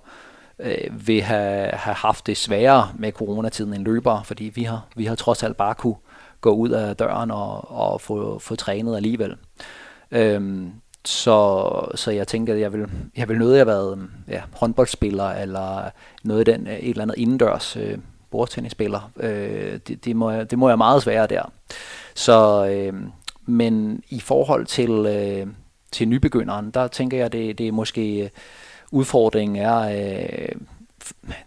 [0.59, 5.05] øh, vil have, have haft det sværere med coronatiden end løbere, fordi vi har, vi
[5.05, 5.97] har trods alt bare kunne
[6.41, 9.37] gå ud af døren og, og få, få trænet alligevel.
[10.11, 10.73] Øhm,
[11.05, 15.91] så, så jeg tænker, at jeg vil, jeg vil nødt have været ja, håndboldspiller eller
[16.25, 17.99] noget af den, øh, et eller andet indendørs øh,
[18.31, 19.11] bordtennisspiller.
[19.21, 21.53] Øh, det, det, må jeg, det må jeg meget svære der.
[22.15, 22.93] Så, øh,
[23.47, 25.47] men i forhold til, øh,
[25.93, 28.29] til nybegynderen, der tænker jeg, det, det er måske øh,
[28.91, 30.55] udfordringen er, øh,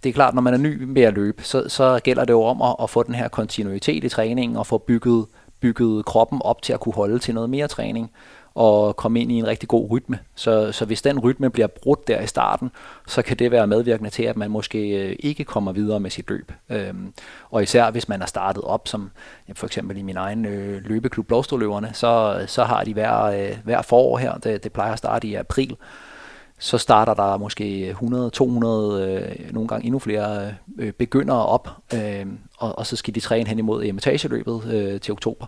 [0.03, 2.43] det er klart, når man er ny med at løbe, så, så gælder det jo
[2.43, 5.25] om at, at få den her kontinuitet i træningen og få bygget,
[5.59, 8.11] bygget kroppen op til at kunne holde til noget mere træning
[8.55, 10.19] og komme ind i en rigtig god rytme.
[10.35, 12.71] Så, så hvis den rytme bliver brudt der i starten,
[13.07, 16.29] så kan det være medvirkende til, at man måske øh, ikke kommer videre med sit
[16.29, 16.51] løb.
[16.69, 17.13] Øhm,
[17.49, 19.11] og især hvis man er startet op, som
[19.53, 23.81] for eksempel i min egen øh, løbeklub Blåstoløverne, så, så har de hver, øh, hver
[23.81, 25.75] forår her, det, det plejer at starte i april,
[26.59, 32.25] så starter der måske 100, 200, øh, nogle gange endnu flere øh, begyndere op, øh,
[32.57, 35.45] og, og så skal de træne hen imod etageløbet øh, til oktober.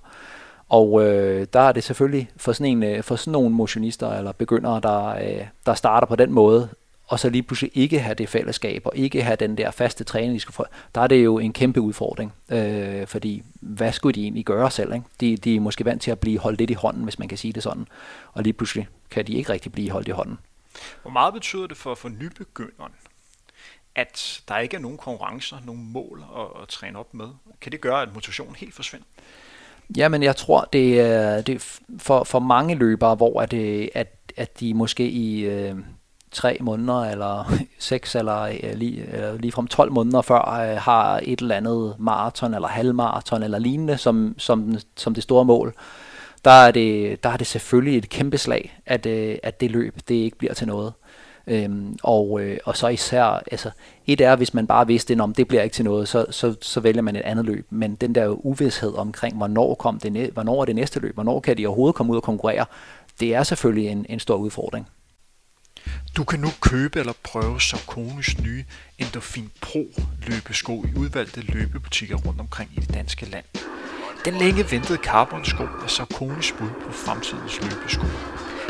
[0.69, 4.31] Og øh, der er det selvfølgelig for sådan, en, øh, for sådan nogle motionister eller
[4.31, 6.69] begyndere, der, øh, der starter på den måde,
[7.07, 10.33] og så lige pludselig ikke have det fællesskab, og ikke have den der faste træning,
[10.33, 12.33] de skal få, der er det jo en kæmpe udfordring.
[12.49, 14.93] Øh, fordi hvad skulle de egentlig gøre selv?
[14.93, 15.05] Ikke?
[15.19, 17.37] De, de er måske vant til at blive holdt lidt i hånden, hvis man kan
[17.37, 17.87] sige det sådan.
[18.33, 20.39] Og lige pludselig kan de ikke rigtig blive holdt i hånden.
[21.01, 22.91] Hvor meget betyder det for, for nybegynderen,
[23.95, 27.27] at der ikke er nogen konkurrencer, nogen mål at, at træne op med?
[27.61, 29.05] Kan det gøre, at motivationen helt forsvinder?
[29.97, 34.59] Jamen, jeg tror, det er, det for, for mange løbere, hvor er det, at, at
[34.59, 35.75] de måske i øh,
[36.31, 41.39] tre måneder, eller seks, eller, øh, lige, eller ligefrem 12 måneder før, øh, har et
[41.39, 45.73] eller andet maraton, eller halvmaraton, eller lignende, som, som, som det store mål.
[46.45, 49.95] Der er det, der er det selvfølgelig et kæmpe slag, at, øh, at det løb,
[50.07, 50.93] det ikke bliver til noget.
[51.47, 53.71] Øhm, og, øh, og så især, altså
[54.07, 56.79] et er, hvis man bare vidste, om det bliver ikke til noget, så, så, så
[56.79, 57.67] vælger man et andet løb.
[57.69, 61.57] Men den der uvidshed omkring, hvornår, kom det, hvornår er det næste løb, hvornår kan
[61.57, 62.65] de overhovedet komme ud og konkurrere,
[63.19, 64.87] det er selvfølgelig en, en stor udfordring.
[66.17, 68.63] Du kan nu købe eller prøve Sarkonis nye
[68.99, 69.85] Endorphin Pro
[70.27, 73.45] løbesko i udvalgte løbebutikker rundt omkring i det danske land.
[74.25, 78.05] Den længe ventede carbon-sko er Sarkonis bud på fremtidens løbesko.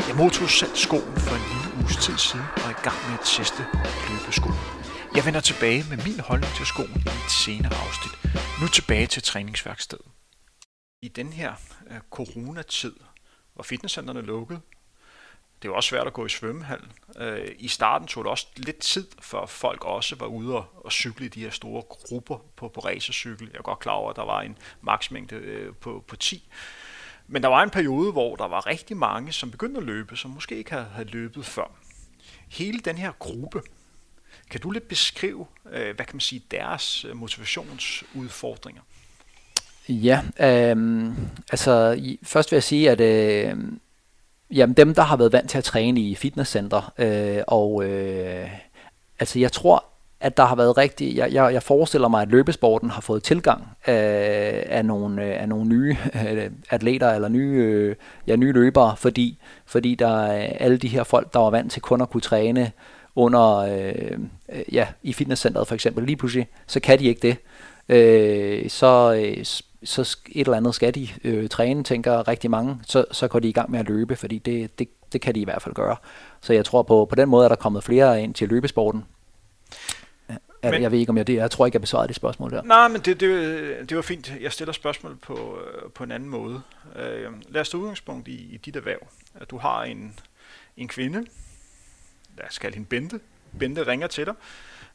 [0.08, 3.14] Jeg modtog selv skoen for en lille uges tid siden og er i gang med
[3.18, 3.62] at teste
[4.08, 4.50] løbesko.
[5.16, 8.14] Jeg vender tilbage med min holdning til skoen i et senere afsnit.
[8.60, 10.06] Nu tilbage til træningsværkstedet.
[11.02, 11.52] I den her
[11.90, 12.96] øh, coronatid,
[13.54, 14.60] hvor fitnesscenterne lukkede,
[15.62, 16.92] det var også svært at gå i svømmehallen.
[17.18, 20.92] Øh, I starten tog det også lidt tid, før folk også var ude og, og
[20.92, 23.48] cykle i de her store grupper på, på racercykel.
[23.52, 26.48] Jeg er godt klar over, at der var en maksmængde øh, på, på 10.
[27.28, 30.30] Men der var en periode, hvor der var rigtig mange, som begyndte at løbe, som
[30.30, 31.70] måske ikke havde løbet før.
[32.48, 33.62] Hele den her gruppe,
[34.50, 38.82] kan du lidt beskrive, øh, hvad kan man sige, deres øh, motivationsudfordringer?
[39.88, 41.12] Ja, øh,
[41.50, 43.58] altså først vil jeg sige, at øh,
[44.50, 48.50] jamen, dem, der har været vant til at træne i fitnesscenter, øh, og øh,
[49.18, 49.84] altså jeg tror,
[50.26, 53.68] at der har været rigtig, jeg, jeg, jeg forestiller mig, at løbesporten har fået tilgang
[53.84, 55.96] af, af, nogle, øh, af nogle nye
[56.28, 61.04] øh, atleter eller nye, øh, ja, nye løbere, fordi, fordi der er alle de her
[61.04, 62.72] folk, der var vant til kun at kunne træne
[63.14, 64.18] under, øh,
[64.72, 67.36] ja, i fitnesscenteret for eksempel, lige pludselig, så kan de ikke det.
[67.88, 69.24] Øh, så,
[69.84, 73.48] så et eller andet skal de øh, træne, tænker rigtig mange, så, så går de
[73.48, 75.96] i gang med at løbe, fordi det, det, det kan de i hvert fald gøre.
[76.40, 79.04] Så jeg tror på, på den måde er der kommet flere ind til løbesporten.
[80.70, 81.34] Men, jeg ved ikke, om jeg det.
[81.34, 82.62] Jeg tror ikke, jeg besvarede det spørgsmål der.
[82.62, 84.32] Nej, men det, det, det var fint.
[84.40, 85.58] Jeg stiller spørgsmål på,
[85.94, 86.62] på en anden måde.
[86.96, 89.06] Øh, lad os tage udgangspunkt i, i dit erhverv.
[89.34, 90.18] At du har en,
[90.76, 91.26] en kvinde,
[92.38, 93.20] lad os kalde hende Bente.
[93.58, 94.34] Bente ringer til dig.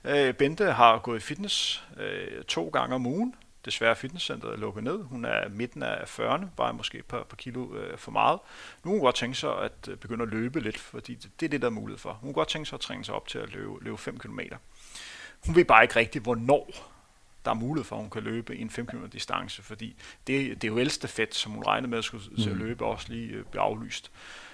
[0.03, 3.35] Øh, Bente har gået i fitness øh, to gange om ugen.
[3.65, 5.03] Desværre fitnesscenteret er lukket ned.
[5.03, 8.39] Hun er midten af 40'erne, bare måske et par, par kilo øh, for meget.
[8.83, 11.45] Nu kan hun godt tænke sig at øh, begynde at løbe lidt, fordi det, det
[11.45, 12.13] er det, der er mulighed for.
[12.13, 14.39] Hun kan godt tænke sig at træne sig op til at løbe, løbe 5 km.
[15.45, 16.91] Hun ved bare ikke rigtigt, hvornår
[17.45, 19.95] der er mulighed for, at hun kan løbe en 5 km distance, fordi
[20.27, 22.57] det, det er jo fedt, som hun regnede med at skulle mm.
[22.57, 24.11] løbe, også lige øh, blive aflyst.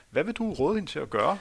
[0.09, 1.37] Hvad vil du råde hende til at gøre?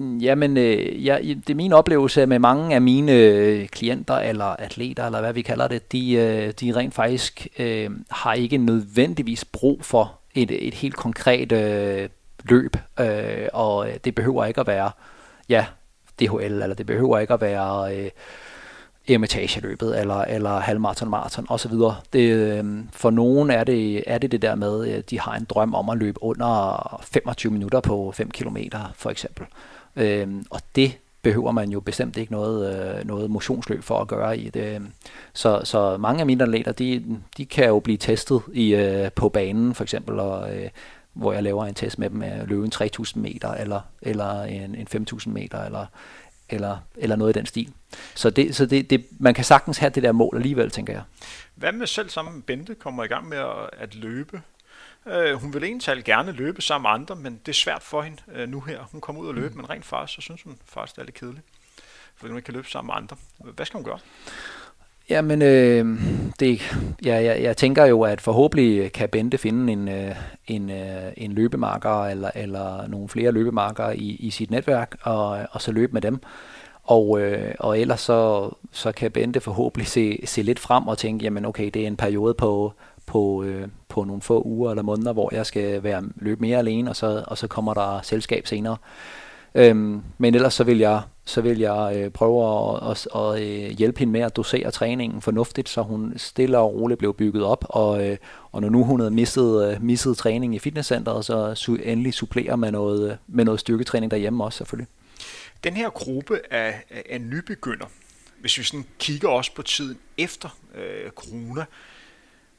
[0.00, 5.06] Jamen, øh, ja, det er min oplevelse med mange af mine øh, klienter eller atleter,
[5.06, 9.84] eller hvad vi kalder det, de, øh, de rent faktisk øh, har ikke nødvendigvis brug
[9.84, 12.08] for et, et helt konkret øh,
[12.44, 14.90] løb, øh, og det behøver ikke at være,
[15.48, 15.66] ja,
[16.20, 18.10] DHL, eller det behøver ikke at være øh,
[19.08, 21.72] emetageløbet, eller, eller halvmarathon, maraton osv.
[22.12, 25.44] Det, øhm, for nogen er det, er det det der med, at de har en
[25.44, 28.56] drøm om at løbe under 25 minutter på 5 km,
[28.94, 29.46] for eksempel.
[29.96, 34.38] Øhm, og det behøver man jo bestemt ikke noget, øh, noget motionsløb for at gøre
[34.38, 34.74] i det.
[34.74, 34.92] Øhm.
[35.32, 37.04] Så, så mange af mine atleter, de,
[37.36, 40.48] de kan jo blive testet i, øh, på banen for eksempel, og,
[41.12, 44.74] hvor jeg laver en test med dem at løbe en 3000 meter, eller, eller en,
[44.74, 45.86] en 5000 meter, eller,
[46.50, 47.72] eller, eller noget i den stil.
[48.14, 51.02] Så, det, så det, det, man kan sagtens have det der mål alligevel, tænker jeg.
[51.54, 54.42] Hvad med selv sammen Bente kommer i gang med at, at løbe?
[55.06, 58.22] Øh, hun vil egentlig gerne løbe sammen med andre, men det er svært for hende
[58.34, 58.80] øh, nu her.
[58.92, 59.56] Hun kommer ud og løbe, mm.
[59.56, 61.46] men rent faktisk, så synes hun faktisk, det er lidt kedeligt.
[62.16, 63.16] Fordi hun ikke kan løbe sammen med andre.
[63.38, 63.98] Hvad skal hun gøre?
[65.10, 66.00] Jamen, øh,
[66.40, 71.12] det, ja, jeg, jeg tænker jo, at forhåbentlig kan Bente finde en, øh, en, øh,
[71.16, 75.92] en løbemarker eller, eller nogle flere løbemarker i, i sit netværk, og, og så løbe
[75.92, 76.22] med dem.
[76.90, 81.24] Og, øh, og ellers så, så kan Bente forhåbentlig se, se lidt frem og tænke,
[81.24, 82.72] jamen okay, det er en periode på,
[83.06, 86.90] på, øh, på nogle få uger eller måneder, hvor jeg skal være løbe mere alene,
[86.90, 88.76] og så, og så kommer der selskab senere.
[89.54, 93.42] Øhm, men ellers så vil jeg, så vil jeg øh, prøve at, at, at, at
[93.42, 97.44] øh, hjælpe hende med at dosere træningen fornuftigt, så hun stille og roligt blev bygget
[97.44, 97.64] op.
[97.68, 98.16] Og, øh,
[98.52, 102.56] og når nu hun havde mistet, øh, mistet træning i fitnesscenteret, så su- endelig supplerer
[102.56, 104.88] med noget, med noget styrketræning derhjemme også selvfølgelig.
[105.64, 107.86] Den her gruppe af, af nybegynder,
[108.40, 111.60] hvis vi sådan kigger også på tiden efter øh, corona,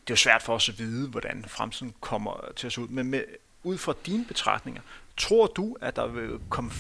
[0.01, 2.87] det er jo svært for os at vide, hvordan fremtiden kommer til at se ud,
[2.87, 3.23] men med,
[3.63, 4.81] ud fra dine betragtninger,
[5.17, 6.71] tror du, at der vil komme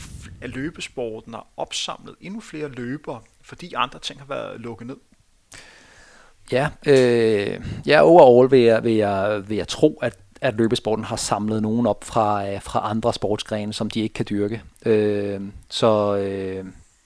[0.41, 4.97] af løbesporten og opsamlet endnu flere løbere, fordi andre ting har været lukket ned?
[6.51, 11.15] Ja, øh, ja overall vil jeg, vil, jeg, vil jeg tro, at, at løbesporten har
[11.15, 14.61] samlet nogen op fra, øh, fra andre sportsgrene, som de ikke kan dyrke.
[14.85, 16.65] Øh, så øh,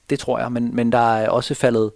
[0.09, 1.91] det tror jeg, men, men der er også faldet,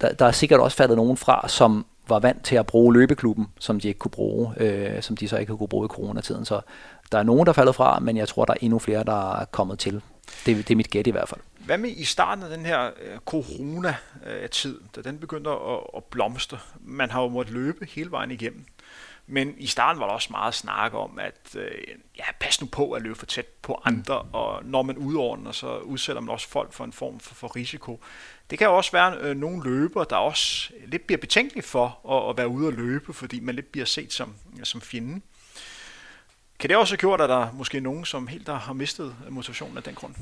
[0.00, 3.46] der, der er sikkert også faldet nogen fra, som var vant til at bruge løbeklubben,
[3.58, 6.44] som de ikke kunne bruge, øh, som de så ikke kunne bruge i coronatiden.
[6.44, 6.60] Så
[7.12, 9.40] der er nogen, der er faldet fra, men jeg tror, der er endnu flere, der
[9.40, 10.02] er kommet til.
[10.46, 11.40] Det, det er mit gæt i hvert fald.
[11.58, 16.58] Hvad med i starten af den her øh, corona-tid, da den begyndte at, at blomstre?
[16.80, 18.64] Man har jo måttet løbe hele vejen igennem.
[19.30, 21.70] Men i starten var der også meget snak om, at øh,
[22.18, 24.28] ja, pas nu på at løbe for tæt på andre, mm.
[24.32, 28.00] og når man udordner, så udsætter man også folk for en form for, for risiko.
[28.50, 32.36] Det kan også være øh, nogle løber, der også lidt bliver betænkelige for at, at
[32.36, 35.22] være ude og løbe, fordi man lidt bliver set som, som fjenden.
[36.58, 39.76] Kan det også have gjort, at der måske er nogen, som helt har mistet motivationen
[39.76, 40.14] af den grund?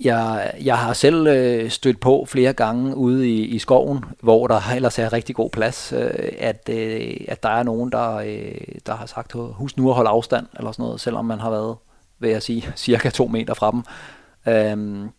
[0.00, 4.60] Jeg, jeg har selv øh, stødt på flere gange ude i, i skoven, hvor der
[4.76, 8.94] ellers er rigtig god plads, øh, at, øh, at der er nogen, der, øh, der
[8.94, 11.76] har sagt, husk nu at holde afstand, eller sådan noget, selvom man har været,
[12.18, 13.82] vil jeg sige, cirka to meter fra dem.
[14.46, 15.10] Øhm,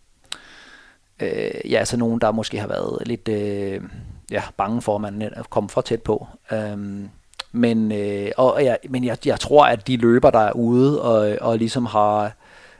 [1.19, 3.81] øh, ja, altså nogen, der måske har været lidt øh,
[4.31, 6.27] ja, bange for, at man kommer for tæt på.
[6.51, 7.09] Øhm,
[7.51, 11.37] men øh, og, ja, men jeg, jeg tror, at de løber, der er ude og,
[11.41, 12.35] og ligesom har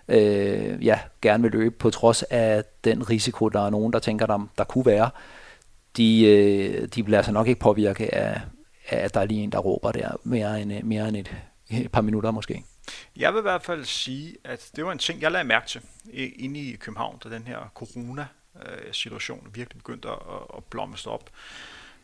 [0.08, 4.26] øh, ja, gerne vil løbe, på trods af den risiko, der er nogen, der tænker,
[4.26, 5.10] der, der kunne være,
[5.98, 8.42] de, øh, de bliver altså nok ikke påvirke af,
[8.90, 11.36] af, at der er lige en, der råber der mere end, øh, mere end et,
[11.70, 12.64] et par minutter måske.
[13.16, 15.82] Jeg vil i hvert fald sige, at det var en ting, jeg lagde mærke til
[16.14, 20.18] inde i København, da den her corona-situation virkelig begyndte at,
[20.58, 21.30] at blomstre op.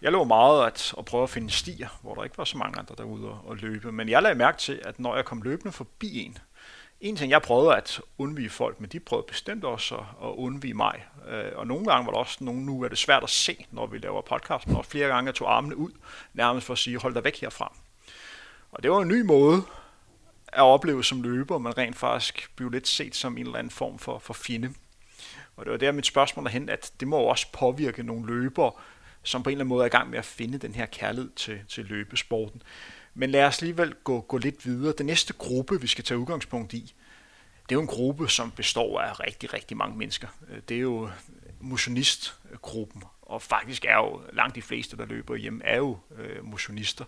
[0.02, 2.80] Jeg lå meget at, at prøve at finde stier, hvor der ikke var så mange
[2.80, 6.20] andre derude og løbe, men jeg lagde mærke til, at når jeg kom løbende forbi
[6.20, 6.38] en,
[7.02, 11.06] en ting, jeg prøvede at undvige folk, men de prøvede bestemt også at, undvige mig.
[11.28, 13.88] Øh, og nogle gange var der også nogle, nu er det svært at se, når
[13.88, 15.92] vi laver podcast, men også flere gange jeg tog armene ud,
[16.34, 17.74] nærmest for at sige, hold dig væk herfra.
[18.72, 19.64] Og det var en ny måde
[20.48, 24.00] at opleve som løber, man rent faktisk blev lidt set som en eller anden form
[24.00, 24.74] for, for fjende.
[25.56, 28.72] Og det var der mit spørgsmål derhen, at det må også påvirke nogle løbere,
[29.24, 31.32] som på en eller anden måde er i gang med at finde den her kærlighed
[31.36, 32.62] til, til løbesporten.
[33.14, 34.94] Men lad os alligevel gå, gå lidt videre.
[34.98, 36.94] Den næste gruppe, vi skal tage udgangspunkt i,
[37.70, 40.28] det er jo en gruppe, som består af rigtig, rigtig mange mennesker.
[40.50, 41.10] Øh, det er jo
[41.60, 47.06] motionistgruppen, og faktisk er jo langt de fleste, der løber hjem, er jo øh, motionister.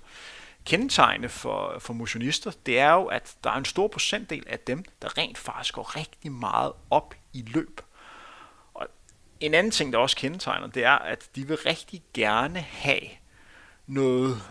[0.66, 4.84] Kendetegne for, for motionister, det er jo, at der er en stor procentdel af dem,
[5.01, 7.82] der rent faktisk går rigtig meget op i løb.
[8.74, 8.88] Og
[9.39, 13.01] en anden ting, der også kendetegner, det er, at de vil rigtig gerne have
[13.88, 14.41] noget,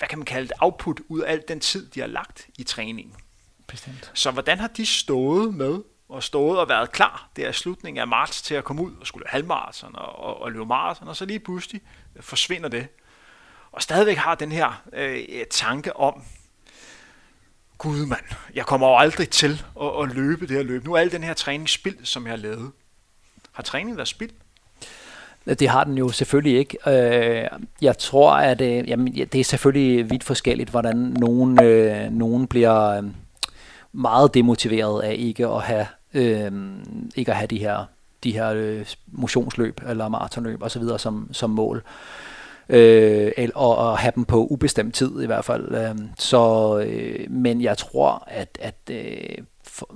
[0.00, 2.62] hvad kan man kalde det, output ud af al den tid, de har lagt i
[2.62, 3.14] træningen.
[3.66, 4.10] Bestemt.
[4.14, 8.08] Så hvordan har de stået med og stået og været klar der i slutningen af
[8.08, 11.16] marts til at komme ud og skulle løbe halvmarathon og, og, og løbe maraton, og
[11.16, 11.80] så lige pludselig
[12.20, 12.88] forsvinder det.
[13.72, 16.22] Og stadigvæk har den her øh, tanke om,
[17.78, 18.24] gud mand,
[18.54, 20.84] jeg kommer jo aldrig til at, at løbe det her løb.
[20.84, 22.72] Nu er al den her træning spild, som jeg har lavet.
[23.52, 24.32] Har træningen været spild?
[25.46, 26.78] Det har den jo selvfølgelig ikke.
[26.86, 27.48] Øh,
[27.82, 32.86] jeg tror, at øh, jamen, det er selvfølgelig vidt forskelligt, hvordan nogen, øh, nogen bliver
[32.86, 33.02] øh,
[33.92, 36.52] meget demotiveret af ikke at have, øh,
[37.16, 37.84] ikke at have de her,
[38.24, 40.82] de her øh, motionsløb eller maratonløb osv.
[40.98, 41.82] Som, som mål
[42.70, 45.74] øh, og, og have dem på ubestemt tid i hvert fald.
[45.74, 49.94] Øh, så, øh, men jeg tror, at, at øh, for,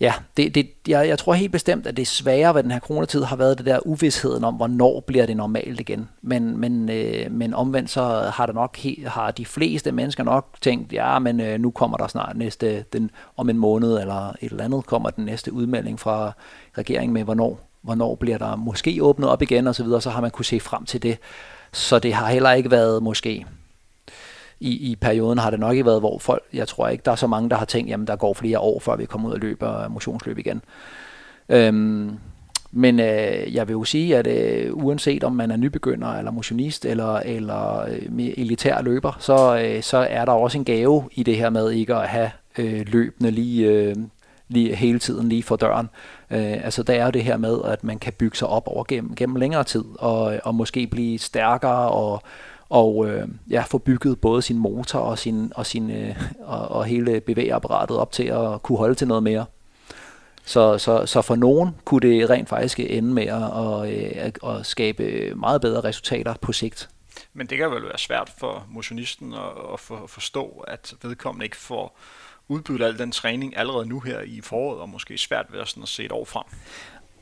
[0.00, 3.22] ja, det, det, jeg, jeg tror helt bestemt, at det svære ved den her coronatid
[3.22, 6.08] har været det der uvidsheden om, hvornår bliver det normalt igen.
[6.22, 10.48] Men, men, øh, men omvendt så har, det nok he, har de fleste mennesker nok
[10.60, 14.50] tænkt, ja, men øh, nu kommer der snart næste, den, om en måned eller et
[14.50, 16.32] eller andet, kommer den næste udmelding fra
[16.78, 20.20] regeringen med, hvornår hvornår bliver der måske åbnet op igen og så videre, så har
[20.20, 21.18] man kunne se frem til det.
[21.72, 23.46] Så det har heller ikke været måske
[24.60, 27.16] i, i perioden har det nok ikke været, hvor folk, jeg tror ikke, der er
[27.16, 29.40] så mange, der har tænkt, jamen der går flere år, før vi kommer ud og
[29.40, 30.62] løber motionsløb igen.
[31.48, 32.18] Øhm,
[32.76, 36.84] men øh, jeg vil jo sige, at øh, uanset om man er nybegynder, eller motionist,
[36.84, 41.36] eller, eller øh, elitær løber, så, øh, så er der også en gave i det
[41.36, 43.94] her med ikke at have øh, løbende lige, øh,
[44.48, 45.88] lige hele tiden lige for døren.
[46.30, 48.84] Øh, altså der er jo det her med, at man kan bygge sig op over
[48.88, 52.22] gennem, gennem længere tid, og, og måske blive stærkere og
[52.68, 56.84] og øh, ja, få bygget både sin motor og, sin, og, sin, øh, og, og
[56.84, 59.44] hele bevægeapparatet op til at kunne holde til noget mere.
[60.44, 64.66] Så, så, så for nogen kunne det rent faktisk ende med at, øh, at, at
[64.66, 66.88] skabe meget bedre resultater på sigt.
[67.32, 69.40] Men det kan vel være svært for motionisten at,
[69.72, 71.98] at forstå, at vedkommende ikke får
[72.48, 75.82] udbyttet al den træning allerede nu her i foråret, og måske svært ved at, sådan
[75.82, 76.44] at se et år frem?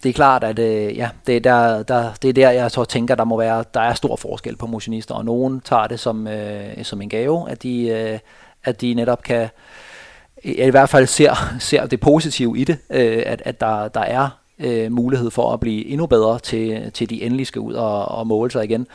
[0.02, 2.84] Det er klart, at øh, ja, det, er der, der, det er der, jeg så
[2.84, 6.28] tænker, der må være, der er stor forskel på motionister, og nogen tager det som,
[6.28, 8.18] øh, som en gave, at de, øh,
[8.64, 9.48] at de netop kan,
[10.44, 14.28] i hvert fald ser, ser det positive i det, øh, at, at der, der er
[14.58, 18.26] øh, mulighed for at blive endnu bedre til, til de endelig skal ud og, og
[18.26, 18.86] måle sig igen.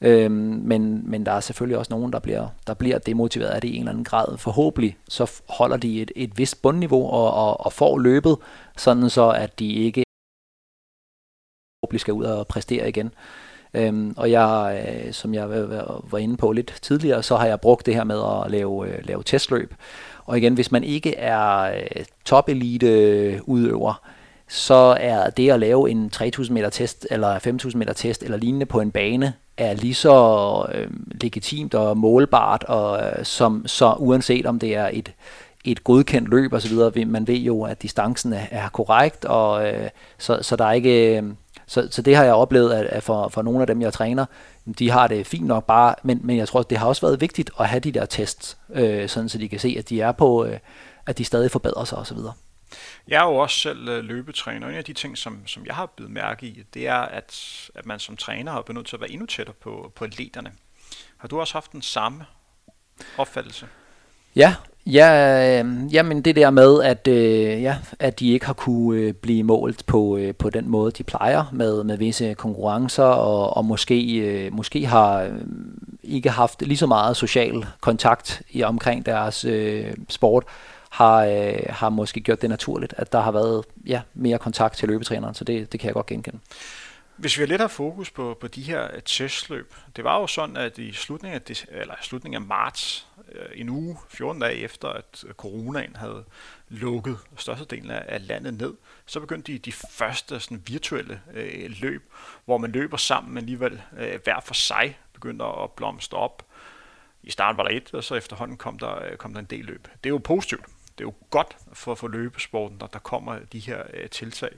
[0.00, 3.68] Øhm, men, men der er selvfølgelig også nogen, der bliver, der bliver demotiveret af det
[3.68, 4.38] i en eller anden grad.
[4.38, 8.36] Forhåbentlig så holder de et, et vist bundniveau og, og, og får løbet,
[8.76, 10.04] sådan så at de ikke
[11.96, 13.14] skal ud og præstere igen.
[13.74, 15.48] Øhm, og jeg, øh, som jeg
[16.10, 18.98] var inde på lidt tidligere, så har jeg brugt det her med at lave, øh,
[19.02, 19.74] lave testløb.
[20.24, 24.00] Og igen, hvis man ikke er øh, top-elite udøver,
[24.48, 28.66] så er det at lave en 3000 meter test eller 5000 meter test eller lignende
[28.66, 34.46] på en bane er lige så øh, legitimt og målbart, og øh, som så uanset
[34.46, 35.12] om det er et
[35.64, 40.38] et godkendt løb osv., man ved jo, at distancen er, er korrekt, og øh, så,
[40.42, 41.16] så der er ikke...
[41.16, 41.22] Øh,
[41.66, 44.26] så, så det har jeg oplevet, at, at for, for nogle af dem, jeg træner,
[44.78, 47.50] de har det fint nok bare, men, men jeg tror, det har også været vigtigt
[47.60, 50.44] at have de der tests, øh, sådan så de kan se, at de er på,
[50.44, 50.58] øh,
[51.06, 52.18] at de stadig forbedrer sig osv.
[53.08, 55.74] Jeg er jo også selv øh, løbetræner, og en af de ting, som, som jeg
[55.74, 59.00] har blevet mærke i, det er, at, at man som træner har benuttet til at
[59.00, 60.52] være endnu tættere på, på atleterne.
[61.16, 62.24] Har du også haft den samme
[63.18, 63.66] opfattelse?
[64.36, 64.54] Ja,
[64.86, 69.12] Ja, øh, jamen det der med, at, øh, ja, at de ikke har kunne øh,
[69.12, 73.64] blive målt på, øh, på den måde, de plejer med, med visse konkurrencer, og, og
[73.64, 75.32] måske, øh, måske har øh,
[76.02, 80.44] ikke haft lige så meget social kontakt i omkring deres øh, sport,
[80.90, 84.88] har, øh, har måske gjort det naturligt, at der har været ja, mere kontakt til
[84.88, 86.38] løbetræneren, så det, det kan jeg godt genkende.
[87.16, 90.26] Hvis vi har lidt har fokus på, på de her øh, testløb, det var jo
[90.26, 94.88] sådan, at i slutningen af, eller slutningen af marts, øh, en uge, 14 dage efter,
[94.88, 96.24] at øh, coronaen havde
[96.68, 98.74] lukket størstedelen af, landet ned,
[99.06, 102.12] så begyndte de de første sådan, virtuelle øh, løb,
[102.44, 106.46] hvor man løber sammen, men alligevel øh, hver for sig begyndte at blomstre op.
[107.22, 109.88] I starten var der et, og så efterhånden kom der, kom der en del løb.
[110.04, 110.64] Det er jo positivt.
[110.98, 114.50] Det er jo godt for, for løbesporten, der, der kommer de her øh, tiltag.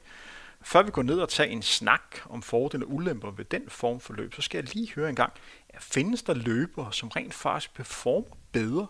[0.64, 4.00] Før vi går ned og tager en snak om fordele og ulemper ved den form
[4.00, 5.32] for løb, så skal jeg lige høre en gang,
[5.78, 8.86] findes der løbere, som rent faktisk performer bedre,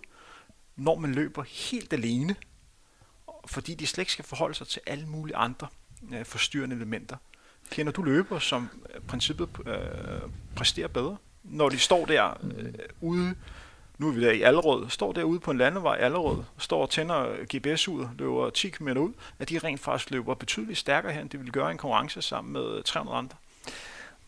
[0.76, 2.36] når man løber helt alene,
[3.46, 5.66] fordi de slet ikke skal forholde sig til alle mulige andre
[6.12, 7.16] øh, forstyrrende elementer.
[7.70, 13.34] Kender du løbere, som i princippet øh, præsterer bedre, når de står der øh, ude
[13.98, 16.90] nu er vi der i Allerød, står derude på en landevej i Allerød, står og
[16.90, 17.26] tænder
[17.56, 21.30] gps ud, løber 10 km ud, at de rent faktisk løber betydeligt stærkere her, end
[21.30, 23.36] de vil gøre i en konkurrence sammen med 300 andre.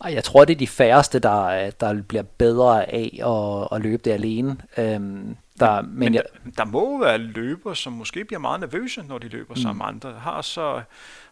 [0.00, 4.02] Ej, jeg tror, det er de færreste, der, der bliver bedre af at, at løbe
[4.04, 4.56] det alene.
[4.78, 9.02] Øhm, der, men, men jeg, der, der må være løber, som måske bliver meget nervøse,
[9.02, 9.60] når de løber mm.
[9.60, 10.12] sammen med andre.
[10.12, 10.82] Har så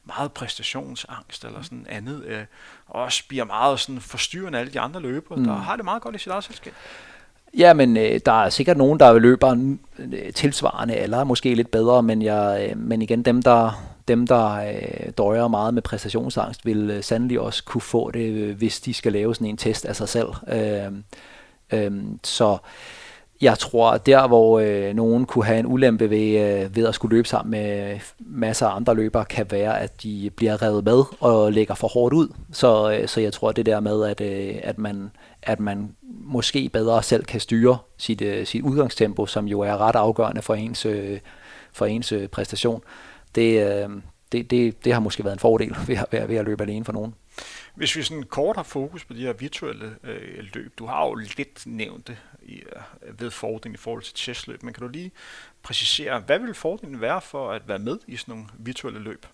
[0.04, 2.44] meget præstationsangst eller sådan andet, øh,
[2.86, 5.44] og også bliver meget sådan forstyrrende alle de andre løbere, mm.
[5.44, 6.74] der har det meget godt i sit eget selskab.
[7.58, 12.02] Ja, men øh, der er sikkert nogen, der løber øh, tilsvarende, eller måske lidt bedre,
[12.02, 16.90] men, jeg, øh, men igen, dem der, dem, der øh, døjer meget med præstationsangst, vil
[16.90, 19.96] øh, sandelig også kunne få det, øh, hvis de skal lave sådan en test af
[19.96, 20.28] sig selv.
[20.48, 20.92] Øh,
[21.72, 22.58] øh, så
[23.40, 26.94] jeg tror, at der hvor øh, nogen kunne have en ulempe ved, øh, ved at
[26.94, 31.02] skulle løbe sammen med masser af andre løbere, kan være, at de bliver revet med
[31.20, 32.28] og lægger for hårdt ud.
[32.52, 35.10] Så, øh, så jeg tror, det der med, at, øh, at, man,
[35.46, 39.96] at man måske bedre selv kan styre sit, øh, sit udgangstempo, som jo er ret
[39.96, 41.20] afgørende for ens, øh,
[41.72, 42.82] for ens øh, præstation,
[43.34, 43.90] det, øh,
[44.32, 46.92] det, det, det har måske været en fordel ved, ved, ved at løbe alene for
[46.92, 47.14] nogen.
[47.74, 51.14] Hvis vi sådan kort har fokus på de her virtuelle øh, løb, du har jo
[51.14, 55.12] lidt nævnt det i, øh, ved fordelen i forhold til chessløb, men kan du lige
[55.62, 59.26] præcisere, hvad vil fordelen være for at være med i sådan nogle virtuelle løb?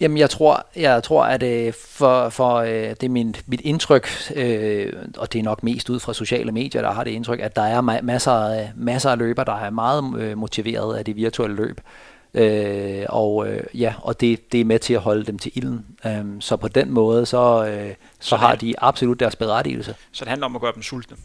[0.00, 4.08] Jamen, jeg tror, jeg tror at øh, for, for øh, det er min, mit indtryk,
[4.36, 7.56] øh, og det er nok mest ud fra sociale medier, der har det indtryk, at
[7.56, 11.56] der er masser, af, masser af løber, der er meget øh, motiveret af det virtuelle
[11.56, 11.80] løb.
[12.34, 15.86] Øh, og øh, ja, og det, det er med til at holde dem til ilden.
[16.06, 19.94] Øh, så på den måde, så, øh, så, så har de absolut deres berettigelse.
[20.12, 21.16] Så det handler om at gøre dem sultne?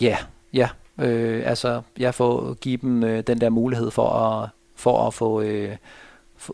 [0.00, 0.16] Ja,
[0.52, 0.68] ja.
[0.98, 5.40] Øh, altså, jeg får give dem øh, den der mulighed for at, for at få...
[5.40, 5.76] Øh,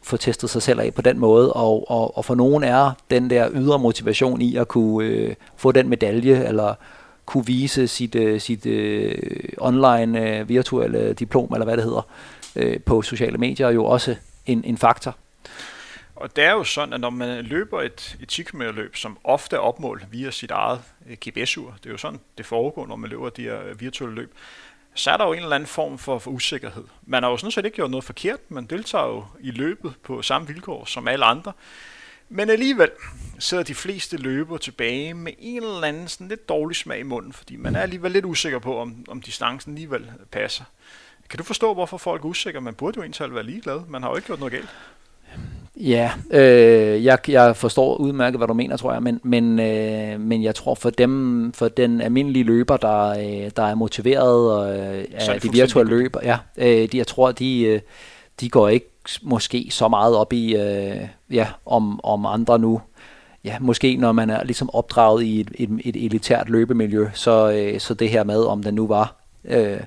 [0.02, 3.30] få testet sig selv af på den måde, og, og, og for nogen er den
[3.30, 6.74] der ydre motivation i at kunne øh, få den medalje, eller
[7.26, 9.18] kunne vise sit, øh, sit øh,
[9.58, 12.06] online øh, virtuelle diplom, eller hvad det hedder,
[12.56, 14.16] øh, på sociale medier, jo også
[14.46, 15.16] en, en faktor.
[16.16, 19.18] Og det er jo sådan, at når man løber et, et 10 km løb, som
[19.24, 22.96] ofte er opmålt via sit eget øh, GPS-ur, det er jo sådan, det foregår, når
[22.96, 24.34] man løber de her øh, virtuelle løb,
[24.98, 26.84] så er der jo en eller anden form for, for usikkerhed.
[27.06, 30.22] Man har jo sådan set ikke gjort noget forkert, man deltager jo i løbet på
[30.22, 31.52] samme vilkår som alle andre.
[32.28, 32.90] Men alligevel
[33.38, 37.32] sidder de fleste løbere tilbage med en eller anden sådan lidt dårlig smag i munden,
[37.32, 40.64] fordi man er alligevel lidt usikker på, om, om distancen alligevel passer.
[41.30, 42.60] Kan du forstå, hvorfor folk er usikre?
[42.60, 43.80] Man burde jo egentlig være ligeglad.
[43.88, 44.68] Man har jo ikke gjort noget galt.
[45.80, 50.42] Ja, øh, jeg, jeg forstår udmærket, hvad du mener, tror jeg, men, men, øh, men
[50.42, 55.40] jeg tror for dem, for den almindelige løber, der, øh, der er motiveret øh, af
[55.40, 57.80] de virtuelle løber, ja, øh, de, jeg tror, de, øh,
[58.40, 58.90] de går ikke
[59.22, 62.80] måske så meget op i, øh, ja, om, om andre nu.
[63.44, 67.80] Ja, måske når man er ligesom opdraget i et, et, et elitært løbemiljø, så, øh,
[67.80, 69.80] så det her med, om den nu var øh,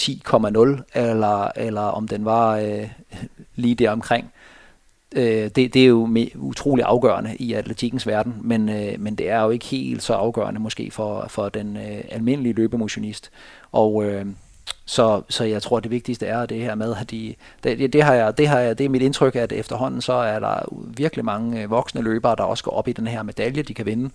[0.00, 0.48] 10,0,
[0.94, 2.88] eller, eller om den var øh,
[3.54, 4.32] lige der omkring,
[5.14, 9.42] øh, det, det er jo utrolig afgørende i atletikkens verden, men, øh, men det er
[9.42, 13.30] jo ikke helt så afgørende måske for, for den øh, almindelige løbemotionist.
[13.72, 14.26] Og øh,
[14.84, 17.34] så, så jeg tror, det vigtigste er det her med, at de,
[17.64, 20.38] det, det, har jeg, det, har jeg, det er mit indtryk, at efterhånden så er
[20.38, 20.58] der
[20.96, 23.86] virkelig mange øh, voksne løbere, der også går op i den her medalje, de kan
[23.86, 24.10] vinde.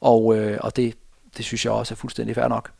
[0.00, 0.94] Og, øh, og det,
[1.36, 2.70] det synes jeg også er fuldstændig fair nok.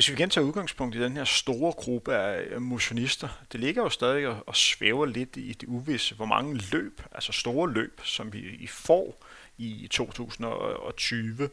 [0.00, 3.88] Hvis vi igen tager udgangspunkt i den her store gruppe af motionister, det ligger jo
[3.88, 8.66] stadig og svæver lidt i det uvisse, hvor mange løb, altså store løb, som vi
[8.70, 9.24] får
[9.58, 11.48] i 2020.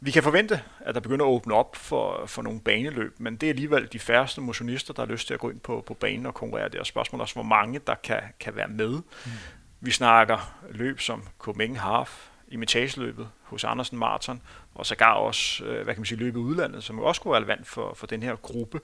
[0.00, 3.46] Vi kan forvente, at der begynder at åbne op for, for nogle baneløb, men det
[3.46, 6.26] er alligevel de færreste motionister, der har lyst til at gå ind på, på banen
[6.26, 6.68] og konkurrere.
[6.68, 8.90] Det er spørgsmålet også, hvor mange der kan, kan være med.
[8.90, 9.32] Mm.
[9.80, 14.42] Vi snakker løb som Copenhagen Half, imitageløbet hos Andersen Marathon,
[14.74, 17.40] og sågar også, øh, hvad kan man sige, løbet i udlandet, som også kunne være
[17.40, 18.80] relevant for, for den her gruppe.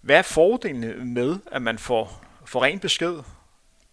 [0.00, 3.18] Hvad er fordelene med, at man får, får ren besked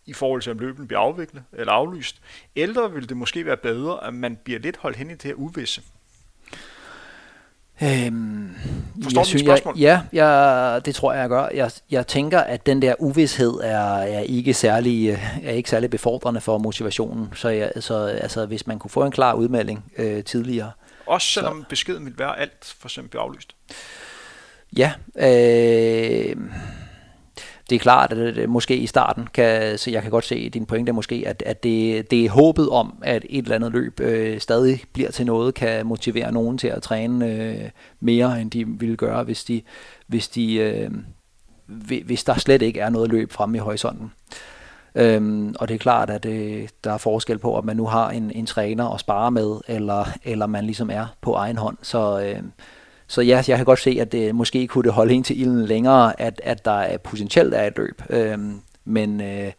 [0.05, 2.21] i forhold til, om løbet bliver afviklet eller aflyst?
[2.55, 5.33] Eller vil det måske være bedre, at man bliver lidt holdt hen i det her
[5.33, 5.81] uvisse?
[7.83, 8.55] Øhm,
[9.03, 9.73] Forstår jeg synes, spørgsmål?
[9.77, 11.47] Jeg, ja, jeg, det tror jeg, jeg gør.
[11.53, 15.09] Jeg, jeg tænker, at den der uvidshed er, er, ikke særlig,
[15.43, 17.29] er ikke særlig befordrende for motivationen.
[17.35, 20.71] Så, jeg, så altså, hvis man kunne få en klar udmelding øh, tidligere.
[21.05, 23.55] Også selvom så, beskeden vil være alt for eksempel aflyst?
[24.77, 26.35] Ja, øh,
[27.69, 30.65] det er klart, at det måske i starten, kan, så jeg kan godt se din
[30.65, 34.39] pointe måske, at, at det, det er håbet om, at et eller andet løb øh,
[34.39, 38.95] stadig bliver til noget, kan motivere nogen til at træne øh, mere, end de ville
[38.95, 39.61] gøre, hvis, de,
[40.07, 40.91] hvis, de, øh,
[42.05, 44.11] hvis der slet ikke er noget løb fremme i horisonten.
[44.95, 48.09] Øhm, og det er klart, at øh, der er forskel på, at man nu har
[48.09, 51.77] en, en træner at spare med, eller, eller man ligesom er på egen hånd.
[51.81, 52.43] Så, øh,
[53.07, 55.65] så ja, jeg kan godt se, at det måske kunne det holde ind til ilden
[55.65, 58.01] længere, at, at der er potentielt er et løb.
[58.09, 59.51] Øhm, men, øh,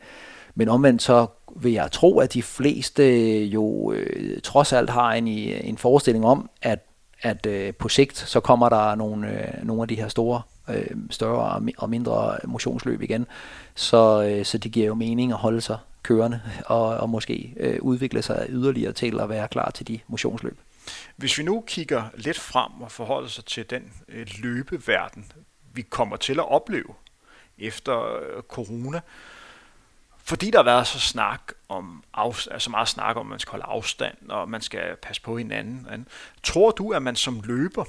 [0.55, 1.27] men omvendt så
[1.57, 3.05] vil jeg tro, at de fleste
[3.45, 6.79] jo øh, trods alt har en, en forestilling om, at,
[7.23, 10.97] at øh, på sigt så kommer der nogle, øh, nogle af de her store øh,
[11.11, 13.27] større og mindre motionsløb igen.
[13.75, 17.79] Så, øh, så det giver jo mening at holde sig kørende og, og måske øh,
[17.81, 20.59] udvikle sig yderligere til at være klar til de motionsløb.
[21.17, 25.33] Hvis vi nu kigger lidt frem og forholder sig til den øh, løbeverden,
[25.73, 26.95] vi kommer til at opleve
[27.59, 29.01] efter øh, corona,
[30.25, 32.05] fordi der har været så snak om
[32.51, 36.09] altså meget snak om, at man skal holde afstand, og man skal passe på hinanden.
[36.43, 37.85] Tror du, at man som løber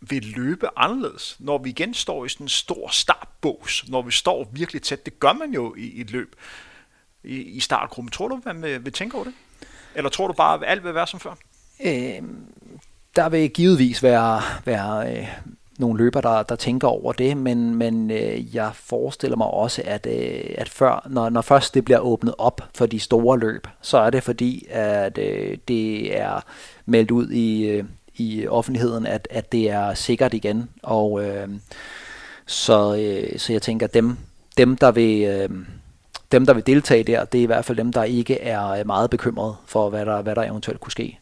[0.00, 4.48] vil løbe anderledes, når vi igen står i sådan en stor startbås, når vi står
[4.52, 5.06] virkelig tæt?
[5.06, 6.36] Det gør man jo i et løb
[7.24, 8.10] i, i startgruppen.
[8.10, 9.34] Tror du, man vil, vil tænke over det?
[9.94, 11.34] Eller tror du bare, at alt vil være som før?
[11.84, 12.22] Øh,
[13.16, 15.28] der vil givetvis være, være øh,
[15.78, 20.06] nogle løber, der, der tænker over det, men, men øh, jeg forestiller mig også, at,
[20.06, 23.98] øh, at før, når, når først det bliver åbnet op for de store løb, så
[23.98, 26.40] er det fordi, at øh, det er
[26.86, 27.84] meldt ud i, øh,
[28.16, 30.68] i offentligheden, at, at det er sikkert igen.
[30.82, 31.48] Og øh,
[32.46, 34.16] så, øh, så jeg tænker, at dem,
[34.56, 35.24] dem der vil...
[35.24, 35.48] Øh,
[36.32, 38.86] dem, der vil deltage der, det er i hvert fald dem, der ikke er øh,
[38.86, 41.18] meget bekymrede for, hvad der, hvad der eventuelt kunne ske.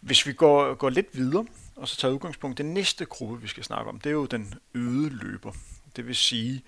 [0.00, 1.46] Hvis vi går, går lidt videre,
[1.76, 4.54] og så tager udgangspunkt, den næste gruppe, vi skal snakke om, det er jo den
[4.74, 5.52] øde løber.
[5.96, 6.62] Det vil sige,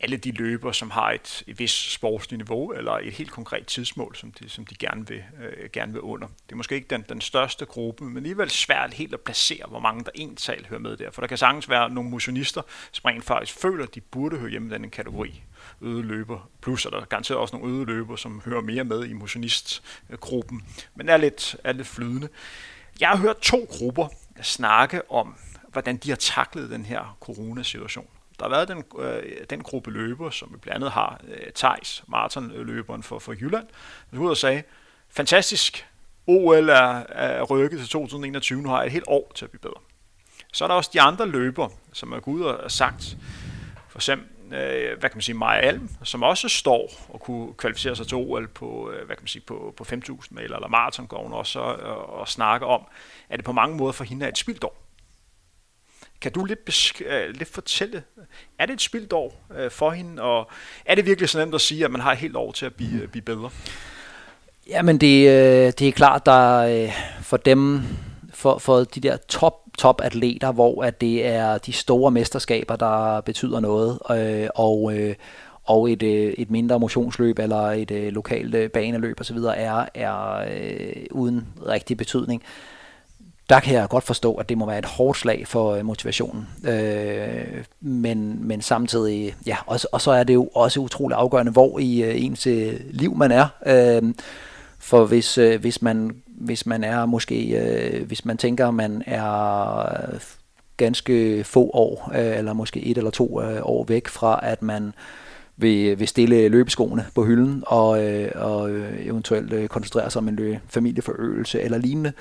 [0.00, 4.16] alle de løber, som har et, et vis sportsligt niveau, eller et helt konkret tidsmål,
[4.16, 6.26] som de, som de gerne, vil, øh, gerne vil under.
[6.26, 9.78] Det er måske ikke den, den største gruppe, men alligevel svært helt at placere, hvor
[9.78, 11.10] mange der tal hører med der.
[11.10, 12.62] For der kan sagtens være nogle motionister,
[12.92, 15.42] som rent faktisk føler, at de burde høre hjemme i den kategori
[15.82, 16.48] øde løber.
[16.60, 21.08] Plus er der garanteret også nogle øde løber, som hører mere med i motionistgruppen, men
[21.08, 22.28] er lidt, er lidt flydende.
[23.00, 24.08] Jeg har hørt to grupper
[24.42, 25.34] snakke om,
[25.72, 28.06] hvordan de har taklet den her coronasituation.
[28.38, 32.04] Der har været den, øh, den gruppe løber, som vi blandt andet har øh, Thijs,
[32.06, 33.66] maratonløberen for, for Jylland,
[34.10, 34.62] der ud og sagde,
[35.08, 35.86] fantastisk,
[36.26, 39.60] OL er, er rykket til 2021, nu har jeg et helt år til at blive
[39.60, 39.80] bedre.
[40.52, 43.16] Så er der også de andre løber, som er gået ud og sagt,
[43.88, 47.96] for eksempel øh, hvad kan man sige, Maja Alm, som også står og kunne kvalificere
[47.96, 51.06] sig til OL på, øh, hvad kan man sige, på, på 5.000 meter eller maraton,
[51.06, 52.86] går hun også og, øh, og snakke om,
[53.28, 54.82] at det på mange måder for hende er et spildår.
[56.20, 58.02] Kan du lidt, besk- øh, lidt fortælle,
[58.58, 60.50] er det et spildår øh, for hende, og
[60.84, 62.74] er det virkelig så nemt at sige, at man har et helt år til at
[62.74, 63.50] blive, øh, blive bedre?
[64.68, 66.92] Jamen det, øh, det er klart, der øh,
[67.22, 67.82] for dem,
[68.34, 73.60] for, for de der top topatleter, hvor at det er de store mesterskaber, der betyder
[73.60, 75.14] noget, øh, og, øh,
[75.64, 79.36] og et, øh, et mindre motionsløb eller et øh, lokalt øh, baneløb osv.
[79.36, 82.42] er, er øh, uden rigtig betydning.
[83.48, 86.48] Der kan jeg godt forstå, at det må være et hårdt slag for øh, motivationen.
[86.64, 91.78] Øh, men, men samtidig, ja, og, og så er det jo også utroligt afgørende, hvor
[91.78, 93.46] i øh, ens øh, liv man er.
[93.66, 94.14] Øh,
[94.78, 100.18] for hvis, øh, hvis, man, hvis man er måske, øh, hvis man tænker, man er
[100.76, 104.92] ganske få år, øh, eller måske et eller to øh, år væk fra, at man
[105.56, 110.28] vil, vil stille løbeskoene på hylden, og, øh, og øh, eventuelt øh, koncentrere sig om
[110.28, 112.12] en lø- familieforøgelse eller lignende,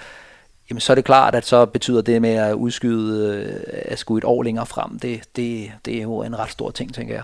[0.70, 4.18] jamen så er det klart, at så betyder det med at udskyde øh, at skulle
[4.18, 7.24] et år længere frem, det, det, det er jo en ret stor ting, tænker jeg.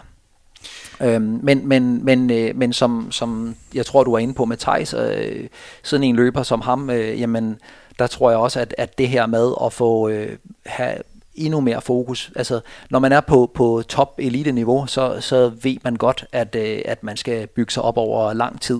[1.01, 4.57] Øhm, men men, men, øh, men som, som jeg tror, du er inde på med
[4.57, 5.47] Thijs, øh,
[5.84, 7.59] sådan en løber som ham, øh, jamen
[7.99, 10.95] der tror jeg også, at, at det her med at få øh, have
[11.36, 12.32] endnu mere fokus.
[12.36, 12.59] Altså,
[12.89, 16.82] når man er på, på top elite niveau, så, så ved man godt, at, øh,
[16.86, 18.80] at man skal bygge sig op over lang tid.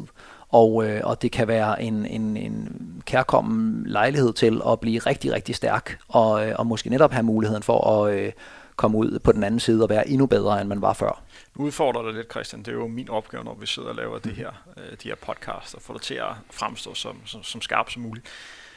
[0.50, 5.34] Og, øh, og det kan være en, en, en kærkommen lejlighed til at blive rigtig,
[5.34, 8.32] rigtig stærk, og, øh, og måske netop have muligheden for at øh,
[8.82, 11.24] komme ud på den anden side og være endnu bedre, end man var før.
[11.56, 12.60] Nu udfordrer det lidt, Christian.
[12.60, 15.16] Det er jo min opgave, når vi sidder og laver det her, øh, de her
[15.16, 18.26] podcasts, og får det til at fremstå som, som, som skarp som muligt.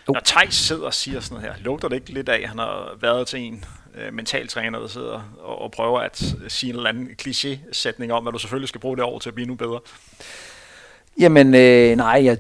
[0.09, 0.13] Jo.
[0.13, 2.59] Når Thijs sidder og siger sådan noget her, lugter det ikke lidt af, at han
[2.59, 6.89] har været til en øh, mentaltræner, der sidder og, og prøver at sige en eller
[6.89, 9.81] anden kliché-sætning om, at du selvfølgelig skal bruge det over til at blive nu bedre?
[11.21, 12.39] Jamen, øh, nej, jeg,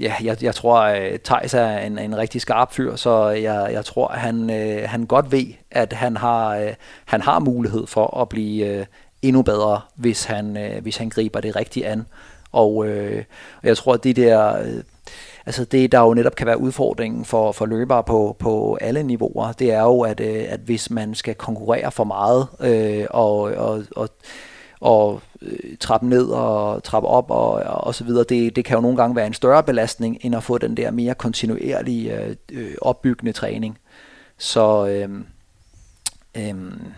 [0.00, 3.68] ja, jeg, jeg tror, øh, at Thijs er en, en rigtig skarp fyr, så jeg,
[3.72, 6.74] jeg tror, at han, øh, han godt ved, at han har, øh,
[7.04, 8.86] han har mulighed for at blive øh,
[9.22, 12.06] endnu bedre, hvis han, øh, hvis han griber det rigtigt an.
[12.52, 13.24] Og øh,
[13.62, 14.58] jeg tror, at det der...
[14.58, 14.82] Øh,
[15.46, 19.52] altså det, der jo netop kan være udfordringen for, for løbere på, på alle niveauer,
[19.52, 23.84] det er jo, at, øh, at hvis man skal konkurrere for meget, øh, og, og,
[23.96, 24.08] og
[24.82, 25.20] og
[25.80, 29.16] trappe ned og trappe op og, og så videre, det, det kan jo nogle gange
[29.16, 33.78] være en større belastning, end at få den der mere kontinuerlige øh, opbyggende træning.
[34.38, 35.26] Så øhm,
[36.36, 36.92] øhm,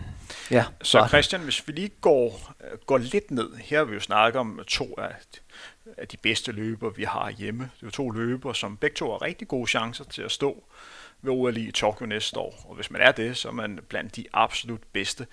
[0.51, 0.65] ja.
[0.81, 2.53] Så Christian, hvis vi lige går,
[2.85, 5.11] går lidt ned, her har vi jo snakket om to af,
[5.97, 7.69] af de bedste løber, vi har hjemme.
[7.79, 10.63] Det er to løber, som begge to har rigtig gode chancer til at stå
[11.21, 12.65] ved OL i Tokyo næste år.
[12.69, 15.27] Og hvis man er det, så er man blandt de absolut bedste.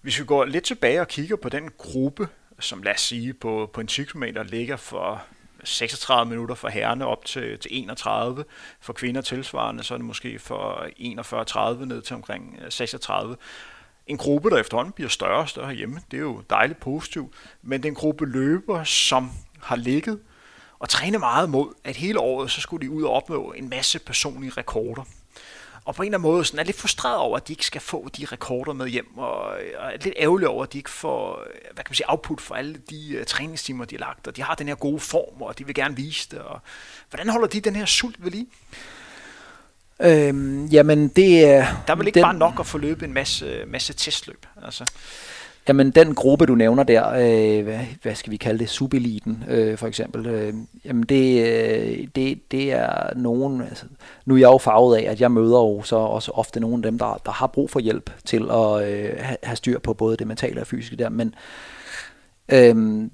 [0.00, 2.28] Hvis vi går lidt tilbage og kigger på den gruppe,
[2.62, 5.22] som lad os sige på, på en 10 km ligger for
[5.64, 8.44] 36 minutter for herrene op til, til 31.
[8.80, 10.86] For kvinder tilsvarende, så er det måske for
[11.80, 13.36] 41-30 ned til omkring øh, 36.
[14.06, 17.82] En gruppe, der efterhånden bliver større og større hjemme, det er jo dejligt positivt, men
[17.82, 20.20] den gruppe løber, som har ligget
[20.78, 23.98] og trænet meget mod, at hele året, så skulle de ud og opnå en masse
[23.98, 25.04] personlige rekorder
[25.84, 27.80] og på en eller anden måde sådan er lidt frustreret over, at de ikke skal
[27.80, 29.40] få de rekorder med hjem, og,
[29.78, 32.54] og er lidt ærgerlig over, at de ikke får hvad kan man sige, output for
[32.54, 35.58] alle de uh, træningstimer, de har lagt, og de har den her gode form, og
[35.58, 36.38] de vil gerne vise det.
[36.38, 36.60] Og,
[37.10, 38.46] hvordan holder de den her sult ved lige?
[40.00, 41.66] Øhm, jamen det er...
[41.86, 44.46] Der er vel ikke den, bare nok at få løbet en masse, masse testløb?
[44.64, 44.84] Altså.
[45.68, 49.78] Jamen den gruppe, du nævner der, øh, hvad, hvad skal vi kalde det, subeliten øh,
[49.78, 50.54] for eksempel, øh,
[50.84, 53.84] jamen det, øh, det, det er nogen, altså,
[54.26, 56.82] nu er jeg jo farvet af, at jeg møder jo så også ofte nogle af
[56.82, 59.10] dem, der, der har brug for hjælp til at øh,
[59.42, 61.34] have styr på både det mentale og fysiske der, men
[62.52, 63.08] øh,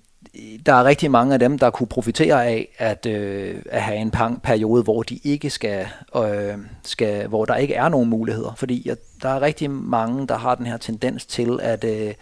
[0.66, 4.12] der er rigtig mange af dem, der kunne profitere af at, øh, at have en
[4.42, 5.86] periode, hvor de ikke skal,
[6.16, 10.38] øh, skal, hvor der ikke er nogen muligheder, fordi at der er rigtig mange, der
[10.38, 12.14] har den her tendens til at øh,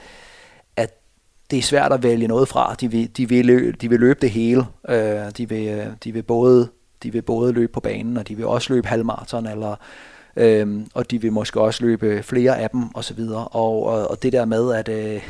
[0.76, 1.00] at
[1.50, 2.74] det er svært at vælge noget fra.
[2.80, 4.66] De vil, de vil, løbe, de vil løbe det hele.
[4.88, 6.68] Øh, de, vil, øh, de vil både
[7.02, 9.76] de vil både løbe på banen, og de vil også løbe halvmarathon eller
[10.36, 13.20] Øhm, og de vil måske også løbe flere af dem osv.
[13.20, 15.28] Og, og, og det der med, at, øh,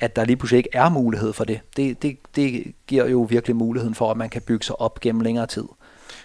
[0.00, 3.56] at der lige pludselig ikke er mulighed for det, det, det, det giver jo virkelig
[3.56, 5.64] muligheden for, at man kan bygge sig op gennem længere tid.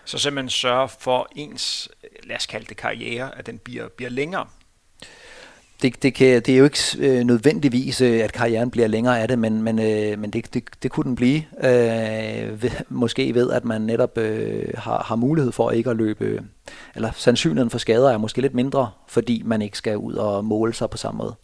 [0.05, 4.09] Så simpelthen sørge for ens, øh, lad os kalde det karriere, at den bliver, bliver
[4.09, 4.45] længere
[5.83, 9.27] det, det, kan, det er jo ikke øh, nødvendigvis, øh, at karrieren bliver længere af
[9.27, 11.43] det, men, men, øh, men det, det, det kunne den blive.
[11.63, 16.43] Øh, ved, måske ved, at man netop øh, har, har mulighed for ikke at løbe,
[16.95, 20.73] eller sandsynligheden for skader er måske lidt mindre, fordi man ikke skal ud og måle
[20.73, 21.35] sig på samme måde.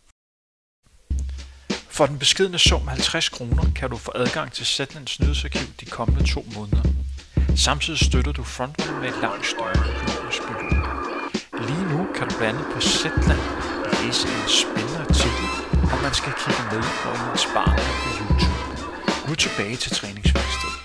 [1.89, 6.27] For den beskedne sum 50 kroner kan du få adgang til Zetlands nyhedsarkiv de kommende
[6.27, 6.83] to måneder.
[7.55, 10.83] Samtidig støtter du Frontrunner med et langt større økonomisk beløb.
[11.67, 13.68] Lige nu kan du blande på Zetland
[14.03, 15.45] læse en spændende artikel,
[15.93, 18.63] og man skal kigge med på en barn på YouTube.
[19.27, 20.77] Nu tilbage til træningsværkstedet.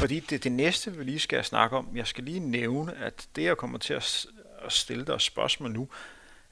[0.00, 3.42] Fordi det, det næste, vi lige skal snakke om, jeg skal lige nævne, at det,
[3.42, 4.26] jeg kommer til at,
[4.64, 5.88] at stille dig spørgsmål nu,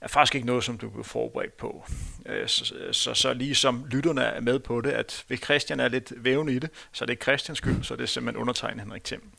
[0.01, 1.85] er faktisk ikke noget, som du er forberedt på.
[2.27, 5.89] Øh, så, så, så lige som lytterne er med på det, at hvis Christian er
[5.89, 8.81] lidt vævende i det, så er det ikke Christians skyld, så er det simpelthen undertegnet
[8.85, 9.31] Henrik Thiem.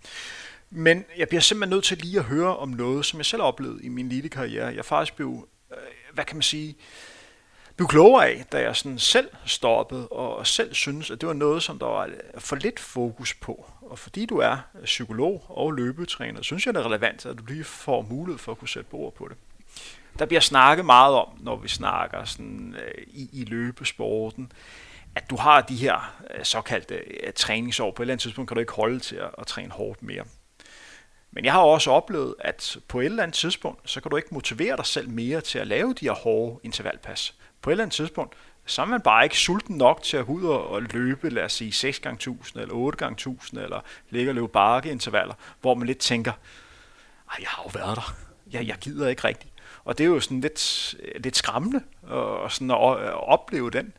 [0.73, 3.83] Men jeg bliver simpelthen nødt til lige at høre om noget, som jeg selv oplevede
[3.83, 4.75] i min lille karriere.
[4.75, 5.77] Jeg faktisk blev, øh,
[6.13, 6.75] hvad kan man sige,
[7.75, 11.63] blev klogere af, da jeg sådan selv stoppede og selv synes, at det var noget,
[11.63, 13.71] som der var øh, for lidt fokus på.
[13.81, 17.43] Og fordi du er øh, psykolog og løbetræner, synes jeg, det er relevant, at du
[17.45, 19.37] lige får mulighed for at kunne sætte ord på det.
[20.19, 22.75] Der bliver snakket meget om, når vi snakker sådan,
[23.07, 24.51] i, i løbesporten,
[25.15, 27.01] at du har de her såkaldte
[27.35, 27.91] træningsår.
[27.91, 30.23] På et eller andet tidspunkt kan du ikke holde til at, at træne hårdt mere.
[31.31, 34.29] Men jeg har også oplevet, at på et eller andet tidspunkt, så kan du ikke
[34.31, 37.35] motivere dig selv mere til at lave de her hårde intervalpas.
[37.61, 40.43] På et eller andet tidspunkt, så er man bare ikke sulten nok til at ud
[40.43, 43.79] og løbe, lad os sige 6 gange 1000 eller 8 gange 1000 eller
[44.09, 46.31] ligge og løbe bakkeintervaller, hvor man lidt tænker,
[47.31, 48.15] Ej, jeg har jo været der.
[48.51, 49.53] Jeg, jeg gider ikke rigtigt.
[49.83, 52.77] Og det er jo sådan lidt, lidt skræmmende og sådan at
[53.13, 53.93] opleve den.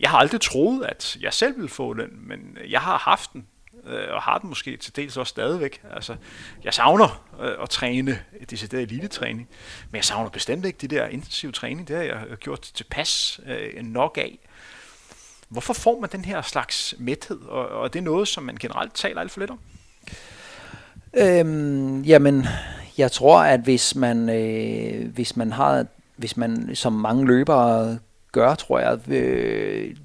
[0.00, 3.46] Jeg har aldrig troet, at jeg selv ville få den, men jeg har haft den
[3.86, 5.82] øh, og har den måske til dels også stadigvæk.
[5.94, 6.16] Altså,
[6.64, 8.18] jeg savner øh, at træne
[8.50, 9.48] decideret elitetræning,
[9.90, 11.88] men jeg savner bestemt ikke det der intensiv træning.
[11.88, 14.38] Det har jeg øh, gjort tilpas øh, nok af.
[15.48, 18.94] Hvorfor får man den her slags mæthed, og, og er det noget, som man generelt
[18.94, 19.58] taler alt for lidt om?
[21.14, 22.46] Øhm, jamen,
[22.98, 27.98] jeg tror, at hvis man, øh, hvis man har, hvis man som mange løbere
[28.32, 29.96] gør, tror jeg, øh,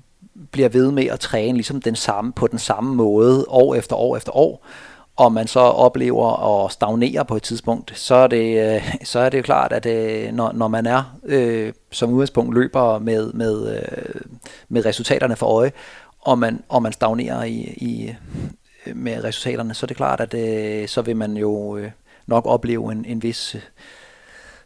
[0.51, 4.17] bliver ved med at træne ligesom den samme, på den samme måde år efter år
[4.17, 4.65] efter år,
[5.15, 9.29] og man så oplever at stagnere på et tidspunkt, så er det, øh, så er
[9.29, 13.77] det jo klart, at øh, når, når man er øh, som udgangspunkt løber med, med,
[13.77, 14.21] øh,
[14.69, 15.71] med resultaterne for øje,
[16.19, 18.15] og man, og man stagnerer i, i,
[18.85, 21.91] øh, med resultaterne, så er det klart, at øh, så vil man jo øh,
[22.27, 23.55] nok opleve en, en vis,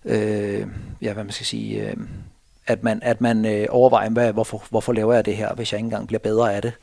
[0.06, 0.68] øh,
[1.02, 1.98] ja, hvad man skal sige, øh,
[2.68, 5.80] at man, at man øh, overvejer, hvad, hvorfor, hvorfor laver jeg det her, hvis jeg
[5.80, 6.74] ikke engang bliver bedre af det.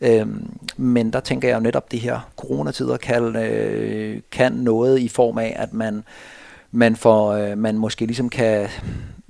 [0.00, 4.98] Øhm, men der tænker jeg jo netop, at de her coronatider kan, øh, kan noget
[4.98, 6.04] i form af, at man
[6.70, 8.68] man, får, øh, man måske ligesom kan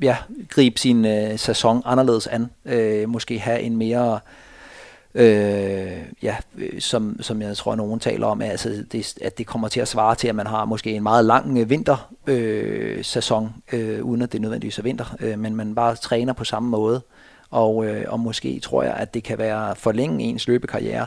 [0.02, 0.16] ja,
[0.48, 2.50] gribe sin øh, sæson anderledes an.
[2.64, 4.20] Øh, måske have en mere øh,
[5.18, 9.68] Øh, ja, øh, som, som jeg tror, nogen taler om, altså det, at det kommer
[9.68, 14.04] til at svare til, at man har måske en meget lang øh, vintersæson, øh, øh,
[14.04, 17.02] uden at det nødvendigvis er vinter, øh, men man bare træner på samme måde.
[17.50, 21.06] Og, øh, og måske tror jeg, at det kan være forlænge ens løbekarriere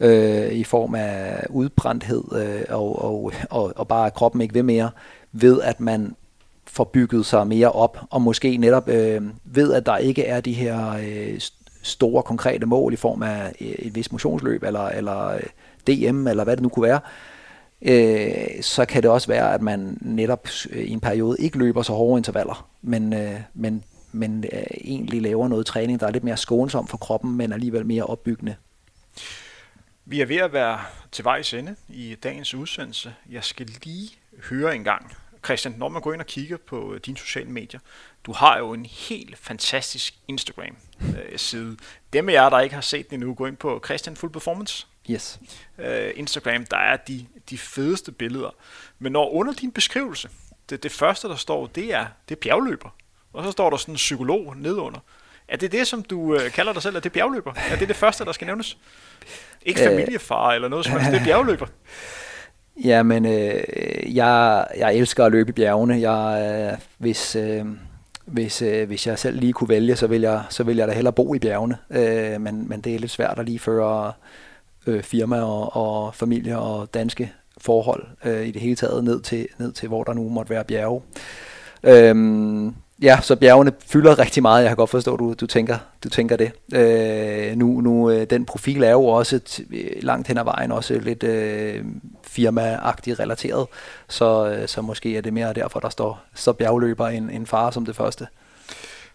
[0.00, 4.62] øh, i form af udbrændthed øh, og, og, og, og bare at kroppen ikke ved
[4.62, 4.90] mere,
[5.32, 6.16] ved at man
[6.66, 10.52] får bygget sig mere op, og måske netop øh, ved, at der ikke er de
[10.52, 11.40] her øh,
[11.86, 15.40] store konkrete mål i form af et vis motionsløb, eller, eller øh,
[15.86, 17.00] DM, eller hvad det nu kunne være,
[17.82, 21.82] øh, så kan det også være, at man netop øh, i en periode ikke løber
[21.82, 26.24] så hårde intervaller, men, øh, men, men øh, egentlig laver noget træning, der er lidt
[26.24, 28.56] mere skånsom for kroppen, men alligevel mere opbyggende.
[30.04, 30.80] Vi er ved at være
[31.12, 33.14] til vejs ende i dagens udsendelse.
[33.30, 34.10] Jeg skal lige
[34.50, 35.12] høre en gang,
[35.44, 37.80] Christian, når man går ind og kigger på øh, dine sociale medier,
[38.26, 41.70] du har jo en helt fantastisk Instagram-side.
[41.70, 41.76] Øh,
[42.12, 44.86] Dem af jer, der ikke har set den endnu, gå ind på Christian Full Performance.
[45.10, 45.40] Yes.
[45.78, 48.54] Øh, Instagram, der er de, de fedeste billeder.
[48.98, 50.28] Men når under din beskrivelse,
[50.70, 52.88] det, det første, der står, det er, det er bjergløber.
[53.32, 55.00] Og så står der sådan en psykolog nedunder.
[55.48, 57.52] Er det det, som du øh, kalder dig selv, at det er bjergløber?
[57.70, 58.78] Er det det første, der skal nævnes?
[59.62, 61.66] Ikke familiefar eller noget som helst, det er bjergløber.
[62.84, 66.10] Jamen, øh, jeg, jeg elsker at løbe i bjergene.
[66.10, 67.64] Jeg, øh, hvis, øh,
[68.26, 70.92] hvis, øh, hvis jeg selv lige kunne vælge, så vil jeg, så vil jeg da
[70.92, 71.76] hellere bo i bjergene.
[71.90, 74.12] Øh, men, men det er lidt svært at lige føre
[74.86, 79.48] øh, firma og, og familie og danske forhold øh, i det hele taget ned til,
[79.58, 81.02] ned til, hvor der nu måtte være bjerge.
[81.82, 82.72] Øh,
[83.02, 84.62] Ja, så bjergene fylder rigtig meget.
[84.62, 86.52] Jeg kan godt forstå, at du, du, tænker, du tænker det.
[86.74, 90.72] Øh, nu, nu, øh, den profil er jo også t- øh, langt hen ad vejen
[90.72, 91.84] også lidt øh,
[92.22, 93.66] firmaagtigt relateret.
[94.08, 97.70] Så, øh, så måske er det mere derfor, der står så bjergløber en, en far
[97.70, 98.26] som det første.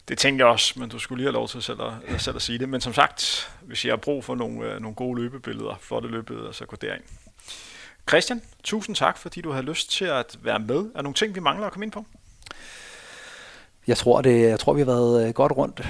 [0.07, 2.41] Det tænkte jeg også, men du skulle lige have lov til selv at, selv at
[2.41, 2.69] sige det.
[2.69, 6.65] Men som sagt, hvis jeg har brug for nogle, nogle gode løbebilleder, flotte løbebilleder, så
[6.65, 7.03] gå derind.
[8.09, 10.77] Christian, tusind tak, fordi du har lyst til at være med.
[10.77, 12.05] Er der nogle ting, vi mangler at komme ind på?
[13.91, 15.81] Jeg tror, det, jeg tror vi har været øh, godt rundt.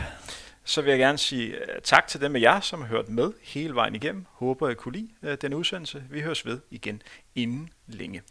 [0.64, 3.32] Så vil jeg gerne sige øh, tak til dem af jer, som har hørt med
[3.44, 4.26] hele vejen igennem.
[4.30, 6.04] Håber, I kunne lide øh, den udsendelse.
[6.10, 7.02] Vi høres ved igen
[7.36, 8.22] inden længe.